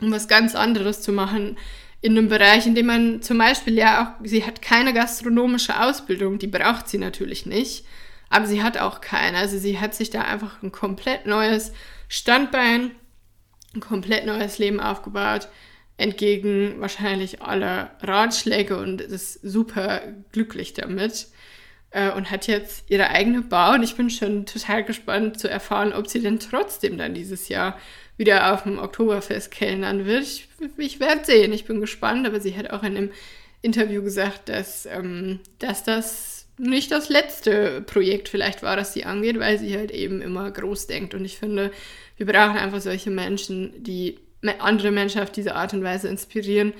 um 0.00 0.10
was 0.10 0.28
ganz 0.28 0.54
anderes 0.54 1.02
zu 1.02 1.12
machen, 1.12 1.56
in 2.00 2.16
einem 2.16 2.28
Bereich, 2.28 2.66
in 2.66 2.74
dem 2.74 2.86
man 2.86 3.22
zum 3.22 3.38
Beispiel 3.38 3.74
ja 3.74 4.02
auch, 4.02 4.24
sie 4.24 4.44
hat 4.44 4.62
keine 4.62 4.92
gastronomische 4.92 5.80
Ausbildung, 5.80 6.38
die 6.38 6.46
braucht 6.46 6.88
sie 6.88 6.98
natürlich 6.98 7.46
nicht, 7.46 7.84
aber 8.28 8.46
sie 8.46 8.62
hat 8.62 8.76
auch 8.78 9.00
keine. 9.00 9.38
Also 9.38 9.58
sie 9.58 9.80
hat 9.80 9.94
sich 9.94 10.10
da 10.10 10.22
einfach 10.22 10.62
ein 10.62 10.72
komplett 10.72 11.26
neues 11.26 11.72
Standbein, 12.08 12.90
ein 13.74 13.80
komplett 13.80 14.26
neues 14.26 14.58
Leben 14.58 14.80
aufgebaut, 14.80 15.48
entgegen 15.96 16.74
wahrscheinlich 16.78 17.42
aller 17.42 17.90
Ratschläge 18.02 18.76
und 18.76 19.00
ist 19.00 19.40
super 19.42 20.02
glücklich 20.32 20.74
damit 20.74 21.28
äh, 21.90 22.10
und 22.10 22.30
hat 22.30 22.46
jetzt 22.46 22.90
ihre 22.90 23.08
eigene 23.08 23.42
Bar 23.42 23.74
und 23.74 23.82
ich 23.82 23.96
bin 23.96 24.10
schon 24.10 24.46
total 24.46 24.84
gespannt 24.84 25.40
zu 25.40 25.48
erfahren, 25.48 25.92
ob 25.92 26.08
sie 26.08 26.20
denn 26.20 26.38
trotzdem 26.38 26.98
dann 26.98 27.14
dieses 27.14 27.48
Jahr 27.48 27.78
wieder 28.18 28.52
auf 28.52 28.64
dem 28.64 28.78
Oktoberfest 28.78 29.50
kellnern 29.50 30.04
wird. 30.06 30.24
Ich, 30.24 30.48
ich 30.76 31.00
werde 31.00 31.24
sehen, 31.24 31.52
ich 31.52 31.64
bin 31.64 31.80
gespannt, 31.80 32.26
aber 32.26 32.40
sie 32.40 32.56
hat 32.56 32.70
auch 32.70 32.82
in 32.82 32.96
einem 32.96 33.10
Interview 33.62 34.02
gesagt, 34.02 34.48
dass, 34.48 34.86
ähm, 34.86 35.40
dass 35.58 35.84
das 35.84 36.46
nicht 36.58 36.90
das 36.90 37.08
letzte 37.08 37.82
Projekt 37.82 38.28
vielleicht 38.28 38.62
war, 38.62 38.76
das 38.76 38.94
sie 38.94 39.04
angeht, 39.04 39.38
weil 39.38 39.58
sie 39.58 39.76
halt 39.76 39.90
eben 39.90 40.22
immer 40.22 40.50
groß 40.50 40.86
denkt. 40.86 41.14
Und 41.14 41.24
ich 41.24 41.38
finde, 41.38 41.70
wir 42.16 42.26
brauchen 42.26 42.56
einfach 42.56 42.80
solche 42.80 43.10
Menschen, 43.10 43.82
die 43.82 44.18
andere 44.58 44.90
Menschen 44.90 45.20
auf 45.20 45.30
diese 45.30 45.54
Art 45.54 45.72
und 45.74 45.82
Weise 45.82 46.08
inspirieren, 46.08 46.72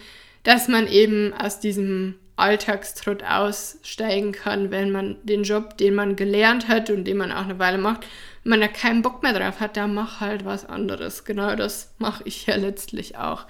dass 0.42 0.68
man 0.68 0.86
eben 0.86 1.32
aus 1.34 1.60
diesem 1.60 2.14
Alltagstrott 2.36 3.22
aussteigen 3.24 4.32
kann, 4.32 4.70
wenn 4.70 4.92
man 4.92 5.16
den 5.24 5.42
Job, 5.42 5.78
den 5.78 5.94
man 5.94 6.16
gelernt 6.16 6.68
hat 6.68 6.90
und 6.90 7.04
den 7.04 7.16
man 7.16 7.32
auch 7.32 7.44
eine 7.44 7.58
Weile 7.58 7.78
macht, 7.78 8.06
wenn 8.44 8.50
man 8.50 8.60
da 8.60 8.68
keinen 8.68 9.02
Bock 9.02 9.22
mehr 9.22 9.32
drauf 9.32 9.58
hat, 9.58 9.76
dann 9.76 9.94
mach 9.94 10.20
halt 10.20 10.44
was 10.44 10.66
anderes. 10.66 11.24
Genau 11.24 11.56
das 11.56 11.94
mache 11.98 12.22
ich 12.26 12.46
ja 12.46 12.56
letztlich 12.56 13.16
auch. 13.16 13.46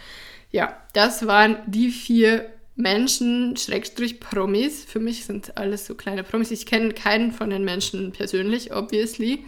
Ja, 0.52 0.80
das 0.94 1.26
waren 1.26 1.58
die 1.66 1.90
vier 1.90 2.50
Menschen, 2.76 3.56
Schrägstrich 3.56 4.20
Promis. 4.20 4.84
Für 4.84 5.00
mich 5.00 5.24
sind 5.24 5.56
alles 5.56 5.86
so 5.86 5.94
kleine 5.94 6.22
Promis. 6.22 6.50
Ich 6.50 6.66
kenne 6.66 6.94
keinen 6.94 7.32
von 7.32 7.50
den 7.50 7.64
Menschen 7.64 8.12
persönlich, 8.12 8.72
obviously. 8.72 9.44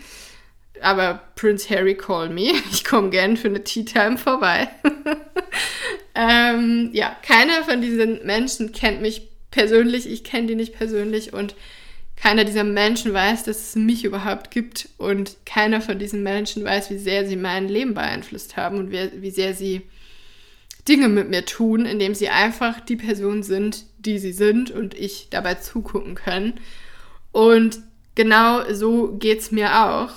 Aber 0.83 1.23
Prince 1.37 1.69
Harry 1.71 1.95
call 1.95 2.29
me. 2.29 2.53
Ich 2.73 2.85
komme 2.85 3.11
gern 3.11 3.37
für 3.37 3.49
eine 3.49 3.65
Tea 3.65 3.85
Time 3.85 4.19
vorbei. 4.19 4.69
ähm, 6.15 6.91
ja, 6.93 7.17
keiner 7.23 7.65
von 7.65 7.81
diesen 7.81 8.25
Menschen 8.25 8.73
kennt 8.73 9.01
mich 9.01 9.29
persönlich. 9.51 10.07
Ich 10.09 10.25
kenne 10.25 10.49
die 10.49 10.55
nicht 10.55 10.77
persönlich 10.77 11.33
und 11.33 11.55
keiner 12.21 12.45
dieser 12.45 12.65
Menschen 12.65 13.13
weiß, 13.13 13.45
dass 13.45 13.69
es 13.69 13.77
mich 13.77 14.05
überhaupt 14.05 14.51
gibt 14.51 14.89
und 14.99 15.37
keiner 15.47 15.81
von 15.81 15.99
diesen 15.99 16.23
Menschen 16.23 16.65
weiß, 16.65 16.91
wie 16.91 16.99
sehr 16.99 17.27
sie 17.27 17.37
mein 17.37 17.69
Leben 17.69 17.95
beeinflusst 17.95 18.57
haben 18.57 18.79
und 18.79 18.91
wie, 18.91 19.11
wie 19.23 19.31
sehr 19.31 19.55
sie 19.55 19.83
Dinge 20.89 21.09
mit 21.09 21.29
mir 21.29 21.45
tun, 21.45 21.87
indem 21.87 22.15
sie 22.15 22.29
einfach 22.29 22.81
die 22.81 22.97
Person 22.97 23.43
sind, 23.43 23.85
die 23.99 24.19
sie 24.19 24.33
sind 24.33 24.71
und 24.71 24.95
ich 24.95 25.29
dabei 25.31 25.55
zugucken 25.55 26.15
kann. 26.15 26.55
Und 27.31 27.81
genau 28.15 28.73
so 28.73 29.13
geht 29.13 29.41
es 29.41 29.53
mir 29.53 29.85
auch, 29.85 30.11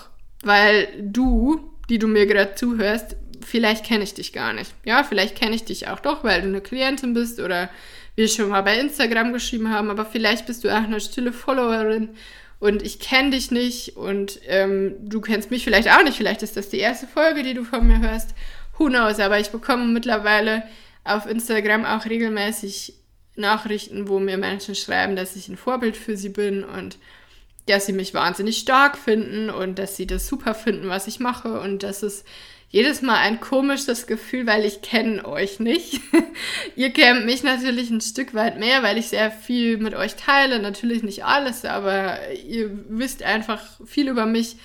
weil 0.43 0.87
du, 0.99 1.71
die 1.89 1.99
du 1.99 2.07
mir 2.07 2.25
gerade 2.25 2.55
zuhörst, 2.55 3.15
vielleicht 3.43 3.85
kenne 3.85 4.03
ich 4.03 4.13
dich 4.13 4.33
gar 4.33 4.53
nicht. 4.53 4.73
Ja, 4.85 5.03
vielleicht 5.03 5.35
kenne 5.35 5.55
ich 5.55 5.63
dich 5.63 5.87
auch 5.87 5.99
doch, 5.99 6.23
weil 6.23 6.41
du 6.41 6.47
eine 6.47 6.61
Klientin 6.61 7.13
bist 7.13 7.39
oder 7.39 7.69
wir 8.15 8.27
schon 8.27 8.49
mal 8.49 8.61
bei 8.61 8.79
Instagram 8.79 9.33
geschrieben 9.33 9.71
haben, 9.71 9.89
aber 9.89 10.05
vielleicht 10.05 10.45
bist 10.45 10.63
du 10.63 10.69
auch 10.69 10.83
eine 10.83 10.99
stille 10.99 11.33
Followerin 11.33 12.09
und 12.59 12.83
ich 12.83 12.99
kenne 12.99 13.31
dich 13.31 13.49
nicht 13.49 13.97
und 13.97 14.39
ähm, 14.45 14.95
du 15.01 15.21
kennst 15.21 15.49
mich 15.49 15.63
vielleicht 15.63 15.89
auch 15.89 16.03
nicht. 16.03 16.17
Vielleicht 16.17 16.43
ist 16.43 16.57
das 16.57 16.69
die 16.69 16.77
erste 16.77 17.07
Folge, 17.07 17.41
die 17.41 17.55
du 17.55 17.63
von 17.63 17.87
mir 17.87 17.99
hörst. 17.99 18.35
Who 18.77 18.85
knows? 18.85 19.19
Aber 19.19 19.39
ich 19.39 19.49
bekomme 19.49 19.85
mittlerweile 19.85 20.63
auf 21.03 21.25
Instagram 21.25 21.85
auch 21.85 22.05
regelmäßig 22.05 22.93
Nachrichten, 23.35 24.07
wo 24.07 24.19
mir 24.19 24.37
Menschen 24.37 24.75
schreiben, 24.75 25.15
dass 25.15 25.35
ich 25.35 25.47
ein 25.47 25.57
Vorbild 25.57 25.97
für 25.97 26.15
sie 26.15 26.29
bin 26.29 26.63
und 26.63 26.99
dass 27.67 27.85
sie 27.85 27.93
mich 27.93 28.13
wahnsinnig 28.13 28.57
stark 28.57 28.97
finden 28.97 29.49
und 29.49 29.79
dass 29.79 29.95
sie 29.95 30.07
das 30.07 30.27
super 30.27 30.53
finden, 30.55 30.89
was 30.89 31.07
ich 31.07 31.19
mache 31.19 31.59
und 31.59 31.83
das 31.83 32.03
ist 32.03 32.25
jedes 32.71 33.01
Mal 33.01 33.17
ein 33.17 33.41
komisches 33.41 34.07
Gefühl, 34.07 34.47
weil 34.47 34.63
ich 34.63 34.81
kenne 34.81 35.25
euch 35.25 35.59
nicht. 35.59 35.99
ihr 36.77 36.91
kennt 36.91 37.25
mich 37.25 37.43
natürlich 37.43 37.89
ein 37.89 37.99
Stück 37.99 38.33
weit 38.33 38.57
mehr, 38.57 38.81
weil 38.81 38.97
ich 38.97 39.09
sehr 39.09 39.29
viel 39.29 39.77
mit 39.77 39.93
euch 39.93 40.15
teile. 40.15 40.59
Natürlich 40.59 41.03
nicht 41.03 41.25
alles, 41.25 41.65
aber 41.65 42.31
ihr 42.31 42.71
wisst 42.87 43.23
einfach 43.23 43.61
viel 43.85 44.07
über 44.07 44.25
mich. 44.25 44.55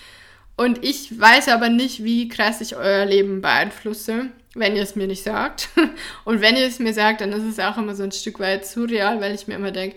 Und 0.57 0.85
ich 0.85 1.19
weiß 1.19 1.49
aber 1.49 1.69
nicht, 1.69 2.05
wie 2.05 2.29
krass 2.29 2.61
ich 2.61 2.77
euer 2.77 3.05
Leben 3.05 3.43
beeinflusse, 3.43 4.27
wenn 4.55 4.77
ihr 4.77 4.83
es 4.85 4.95
mir 4.95 5.09
nicht 5.09 5.25
sagt. 5.25 5.69
Und 6.25 6.41
wenn 6.41 6.57
ihr 6.57 6.67
es 6.67 6.79
mir 6.79 6.95
sagt, 6.95 7.21
dann 7.21 7.33
ist 7.33 7.43
es 7.43 7.59
auch 7.59 7.77
immer 7.77 7.97
so 7.97 8.05
ein 8.05 8.13
Stück 8.13 8.39
weit 8.39 8.67
surreal, 8.67 9.21
weil 9.21 9.35
ich 9.35 9.49
mir 9.49 9.57
immer 9.57 9.73
denke, 9.73 9.97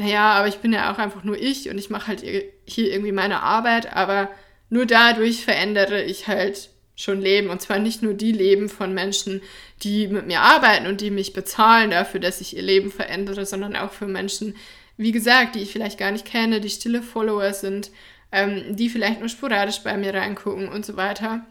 naja, 0.00 0.32
aber 0.32 0.48
ich 0.48 0.60
bin 0.60 0.72
ja 0.72 0.90
auch 0.90 0.96
einfach 0.96 1.24
nur 1.24 1.36
ich 1.36 1.68
und 1.68 1.76
ich 1.76 1.90
mache 1.90 2.06
halt 2.06 2.22
hier 2.22 2.90
irgendwie 2.90 3.12
meine 3.12 3.42
Arbeit, 3.42 3.92
aber 3.94 4.30
nur 4.70 4.86
dadurch 4.86 5.44
verändere 5.44 6.02
ich 6.02 6.26
halt 6.26 6.70
schon 6.96 7.20
Leben. 7.20 7.50
Und 7.50 7.60
zwar 7.60 7.78
nicht 7.78 8.02
nur 8.02 8.14
die 8.14 8.32
Leben 8.32 8.70
von 8.70 8.94
Menschen, 8.94 9.42
die 9.82 10.08
mit 10.08 10.26
mir 10.26 10.40
arbeiten 10.40 10.86
und 10.86 11.02
die 11.02 11.10
mich 11.10 11.34
bezahlen 11.34 11.90
dafür, 11.90 12.18
dass 12.18 12.40
ich 12.40 12.56
ihr 12.56 12.62
Leben 12.62 12.90
verändere, 12.90 13.44
sondern 13.44 13.76
auch 13.76 13.92
für 13.92 14.06
Menschen, 14.06 14.56
wie 14.96 15.12
gesagt, 15.12 15.54
die 15.54 15.60
ich 15.60 15.70
vielleicht 15.70 15.98
gar 15.98 16.12
nicht 16.12 16.24
kenne, 16.24 16.62
die 16.62 16.70
stille 16.70 17.02
Follower 17.02 17.52
sind, 17.52 17.90
ähm, 18.32 18.74
die 18.76 18.88
vielleicht 18.88 19.20
nur 19.20 19.28
sporadisch 19.28 19.80
bei 19.80 19.98
mir 19.98 20.14
reingucken 20.14 20.66
und 20.66 20.86
so 20.86 20.96
weiter. 20.96 21.44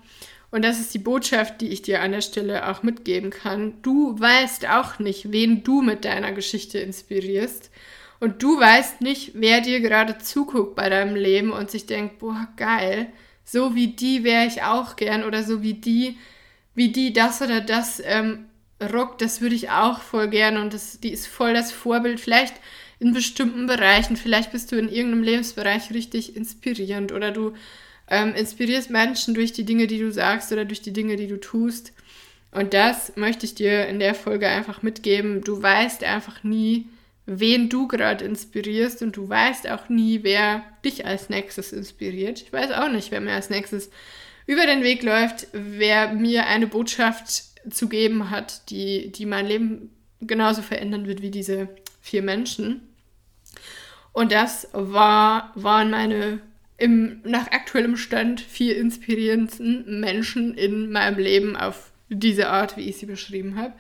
Und 0.50 0.66
das 0.66 0.80
ist 0.80 0.92
die 0.96 1.00
Botschaft, 1.00 1.62
die 1.62 1.68
ich 1.70 1.84
dir 1.84 2.02
an 2.02 2.14
der 2.14 2.22
Stelle 2.22 2.68
auch 2.68 2.82
mitgeben 2.82 3.30
kann. 3.30 3.80
Du 3.84 4.20
weißt 4.20 4.68
auch 4.70 4.98
nicht, 4.98 5.32
wen 5.32 5.64
du 5.64 5.84
mit 5.84 6.04
deiner 6.04 6.32
Geschichte 6.32 6.80
inspirierst. 6.80 7.69
Und 8.20 8.44
du 8.44 8.60
weißt 8.60 9.02
nicht, 9.02 9.32
wer 9.36 9.62
dir 9.62 9.80
gerade 9.80 10.18
zuguckt 10.18 10.76
bei 10.76 10.90
deinem 10.90 11.16
Leben 11.16 11.52
und 11.52 11.72
sich 11.72 11.86
denkt, 11.86 12.20
boah, 12.20 12.48
geil, 12.58 13.08
so 13.46 13.76
wie 13.76 13.88
die 13.88 14.24
wäre 14.24 14.46
ich 14.46 14.64
auch 14.64 14.96
gern 14.96 15.24
oder 15.24 15.44
so 15.44 15.62
wie 15.62 15.74
die, 15.74 16.18
wie 16.76 16.92
die 16.92 17.14
das 17.14 17.42
oder 17.42 17.62
das 17.62 18.02
ähm, 18.06 18.46
rockt, 18.82 19.22
das 19.22 19.42
würde 19.42 19.56
ich 19.56 19.70
auch 19.70 20.02
voll 20.02 20.28
gern 20.30 20.58
und 20.58 20.74
das, 20.74 21.00
die 21.00 21.12
ist 21.12 21.28
voll 21.28 21.54
das 21.54 21.72
Vorbild. 21.72 22.20
Vielleicht 22.20 22.56
in 23.00 23.14
bestimmten 23.14 23.66
Bereichen, 23.68 24.18
vielleicht 24.18 24.52
bist 24.52 24.72
du 24.72 24.76
in 24.76 24.90
irgendeinem 24.90 25.24
Lebensbereich 25.24 25.92
richtig 25.92 26.36
inspirierend 26.36 27.14
oder 27.14 27.32
du 27.32 27.54
ähm, 28.10 28.36
inspirierst 28.36 28.90
Menschen 28.90 29.34
durch 29.34 29.54
die 29.54 29.66
Dinge, 29.66 29.88
die 29.88 30.00
du 30.00 30.12
sagst 30.12 30.52
oder 30.52 30.66
durch 30.66 30.82
die 30.82 30.94
Dinge, 30.94 31.16
die 31.16 31.28
du 31.28 31.40
tust. 31.40 31.94
Und 32.52 32.74
das 32.74 33.16
möchte 33.16 33.46
ich 33.46 33.56
dir 33.56 33.88
in 33.88 34.00
der 34.00 34.16
Folge 34.16 34.48
einfach 34.48 34.82
mitgeben. 34.82 35.42
Du 35.42 35.62
weißt 35.62 36.04
einfach 36.04 36.44
nie, 36.44 36.88
wen 37.30 37.70
du 37.70 37.88
gerade 37.88 38.26
inspirierst 38.26 39.02
und 39.04 39.16
du 39.16 39.30
weißt 39.30 39.70
auch 39.70 39.88
nie, 39.88 40.24
wer 40.24 40.64
dich 40.84 41.06
als 41.06 41.30
nächstes 41.30 41.72
inspiriert. 41.72 42.42
Ich 42.42 42.52
weiß 42.52 42.72
auch 42.72 42.90
nicht, 42.90 43.12
wer 43.12 43.22
mir 43.22 43.34
als 43.34 43.50
nächstes 43.50 43.92
über 44.48 44.66
den 44.66 44.82
Weg 44.82 45.04
läuft, 45.04 45.48
wer 45.54 46.12
mir 46.12 46.48
eine 46.48 46.66
Botschaft 46.66 47.44
zu 47.70 47.88
geben 47.88 48.32
hat, 48.32 48.70
die, 48.72 49.12
die 49.12 49.28
mein 49.28 49.46
Leben 49.46 49.92
genauso 50.22 50.64
verändern 50.64 51.06
wird 51.06 51.22
wie 51.22 51.30
diese 51.30 51.70
vier 52.02 52.24
Menschen. 52.24 52.82
Und 54.12 54.32
das 54.32 54.68
war, 54.74 55.52
waren 55.56 55.92
meine 55.92 56.42
im, 56.78 57.22
nach 57.24 57.52
aktuellem 57.52 57.96
Stand 57.96 58.42
vier 58.42 58.78
inspirierendsten 58.78 60.00
Menschen 60.00 60.56
in 60.56 60.92
meinem 60.92 61.20
Leben 61.20 61.56
auf 61.56 61.92
diese 62.10 62.50
Art, 62.50 62.76
wie 62.76 62.90
ich 62.90 62.98
sie 62.98 63.06
beschrieben 63.06 63.56
habe. 63.56 63.74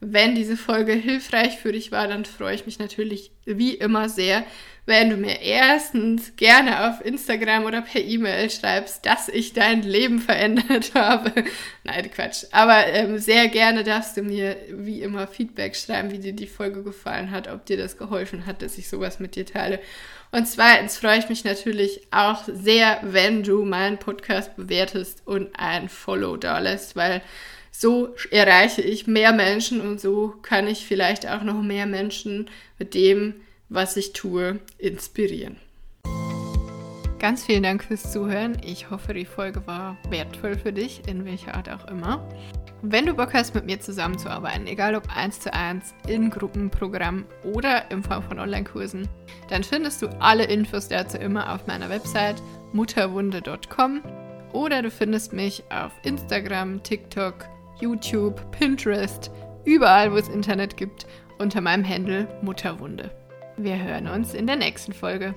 Wenn 0.00 0.36
diese 0.36 0.56
Folge 0.56 0.92
hilfreich 0.92 1.58
für 1.58 1.72
dich 1.72 1.90
war, 1.90 2.06
dann 2.06 2.24
freue 2.24 2.54
ich 2.54 2.66
mich 2.66 2.78
natürlich 2.78 3.32
wie 3.44 3.74
immer 3.74 4.08
sehr, 4.08 4.44
wenn 4.86 5.10
du 5.10 5.16
mir 5.16 5.42
erstens 5.42 6.34
gerne 6.36 6.88
auf 6.88 7.04
Instagram 7.04 7.64
oder 7.66 7.82
per 7.82 8.00
E-Mail 8.00 8.48
schreibst, 8.48 9.04
dass 9.04 9.28
ich 9.28 9.52
dein 9.52 9.82
Leben 9.82 10.18
verändert 10.18 10.92
habe. 10.94 11.44
Nein, 11.84 12.10
Quatsch. 12.10 12.44
Aber 12.52 12.86
ähm, 12.86 13.18
sehr 13.18 13.48
gerne 13.48 13.84
darfst 13.84 14.16
du 14.16 14.22
mir 14.22 14.56
wie 14.70 15.02
immer 15.02 15.26
Feedback 15.26 15.76
schreiben, 15.76 16.10
wie 16.10 16.20
dir 16.20 16.32
die 16.32 16.46
Folge 16.46 16.82
gefallen 16.82 17.32
hat, 17.32 17.48
ob 17.48 17.66
dir 17.66 17.76
das 17.76 17.98
geholfen 17.98 18.46
hat, 18.46 18.62
dass 18.62 18.78
ich 18.78 18.88
sowas 18.88 19.20
mit 19.20 19.36
dir 19.36 19.44
teile. 19.44 19.78
Und 20.30 20.46
zweitens 20.46 20.96
freue 20.96 21.18
ich 21.18 21.28
mich 21.28 21.44
natürlich 21.44 22.00
auch 22.10 22.44
sehr, 22.46 23.00
wenn 23.02 23.42
du 23.42 23.64
meinen 23.64 23.98
Podcast 23.98 24.56
bewertest 24.56 25.22
und 25.26 25.48
ein 25.58 25.88
Follow 25.88 26.36
da 26.36 26.60
lässt, 26.60 26.96
weil 26.96 27.20
so 27.80 28.12
erreiche 28.32 28.82
ich 28.82 29.06
mehr 29.06 29.32
Menschen 29.32 29.80
und 29.80 30.00
so 30.00 30.34
kann 30.42 30.66
ich 30.66 30.84
vielleicht 30.84 31.28
auch 31.28 31.44
noch 31.44 31.62
mehr 31.62 31.86
Menschen 31.86 32.50
mit 32.76 32.92
dem, 32.92 33.34
was 33.68 33.96
ich 33.96 34.12
tue, 34.12 34.58
inspirieren. 34.78 35.58
Ganz 37.20 37.44
vielen 37.44 37.62
Dank 37.62 37.84
fürs 37.84 38.10
Zuhören. 38.10 38.56
Ich 38.64 38.90
hoffe, 38.90 39.14
die 39.14 39.24
Folge 39.24 39.64
war 39.68 39.96
wertvoll 40.10 40.58
für 40.58 40.72
dich, 40.72 41.02
in 41.06 41.24
welcher 41.24 41.54
Art 41.54 41.70
auch 41.70 41.86
immer. 41.86 42.28
Wenn 42.82 43.06
du 43.06 43.14
Bock 43.14 43.32
hast, 43.32 43.54
mit 43.54 43.66
mir 43.66 43.78
zusammenzuarbeiten, 43.78 44.66
egal 44.66 44.96
ob 44.96 45.16
eins 45.16 45.38
zu 45.38 45.54
eins, 45.54 45.94
in 46.08 46.30
Gruppenprogramm 46.30 47.26
oder 47.44 47.88
in 47.92 48.02
Form 48.02 48.24
von 48.24 48.40
Online-Kursen, 48.40 49.06
dann 49.50 49.62
findest 49.62 50.02
du 50.02 50.08
alle 50.20 50.44
Infos 50.44 50.88
dazu 50.88 51.16
immer 51.18 51.54
auf 51.54 51.68
meiner 51.68 51.88
Website 51.88 52.42
mutterwunde.com 52.72 54.02
oder 54.52 54.82
du 54.82 54.90
findest 54.90 55.32
mich 55.32 55.62
auf 55.70 55.92
Instagram, 56.02 56.82
TikTok, 56.82 57.46
YouTube, 57.80 58.50
Pinterest, 58.50 59.30
überall, 59.64 60.12
wo 60.12 60.16
es 60.16 60.28
Internet 60.28 60.76
gibt, 60.76 61.06
unter 61.38 61.60
meinem 61.60 61.88
Handel 61.88 62.28
Mutterwunde. 62.42 63.10
Wir 63.56 63.82
hören 63.82 64.08
uns 64.08 64.34
in 64.34 64.46
der 64.46 64.56
nächsten 64.56 64.92
Folge. 64.92 65.34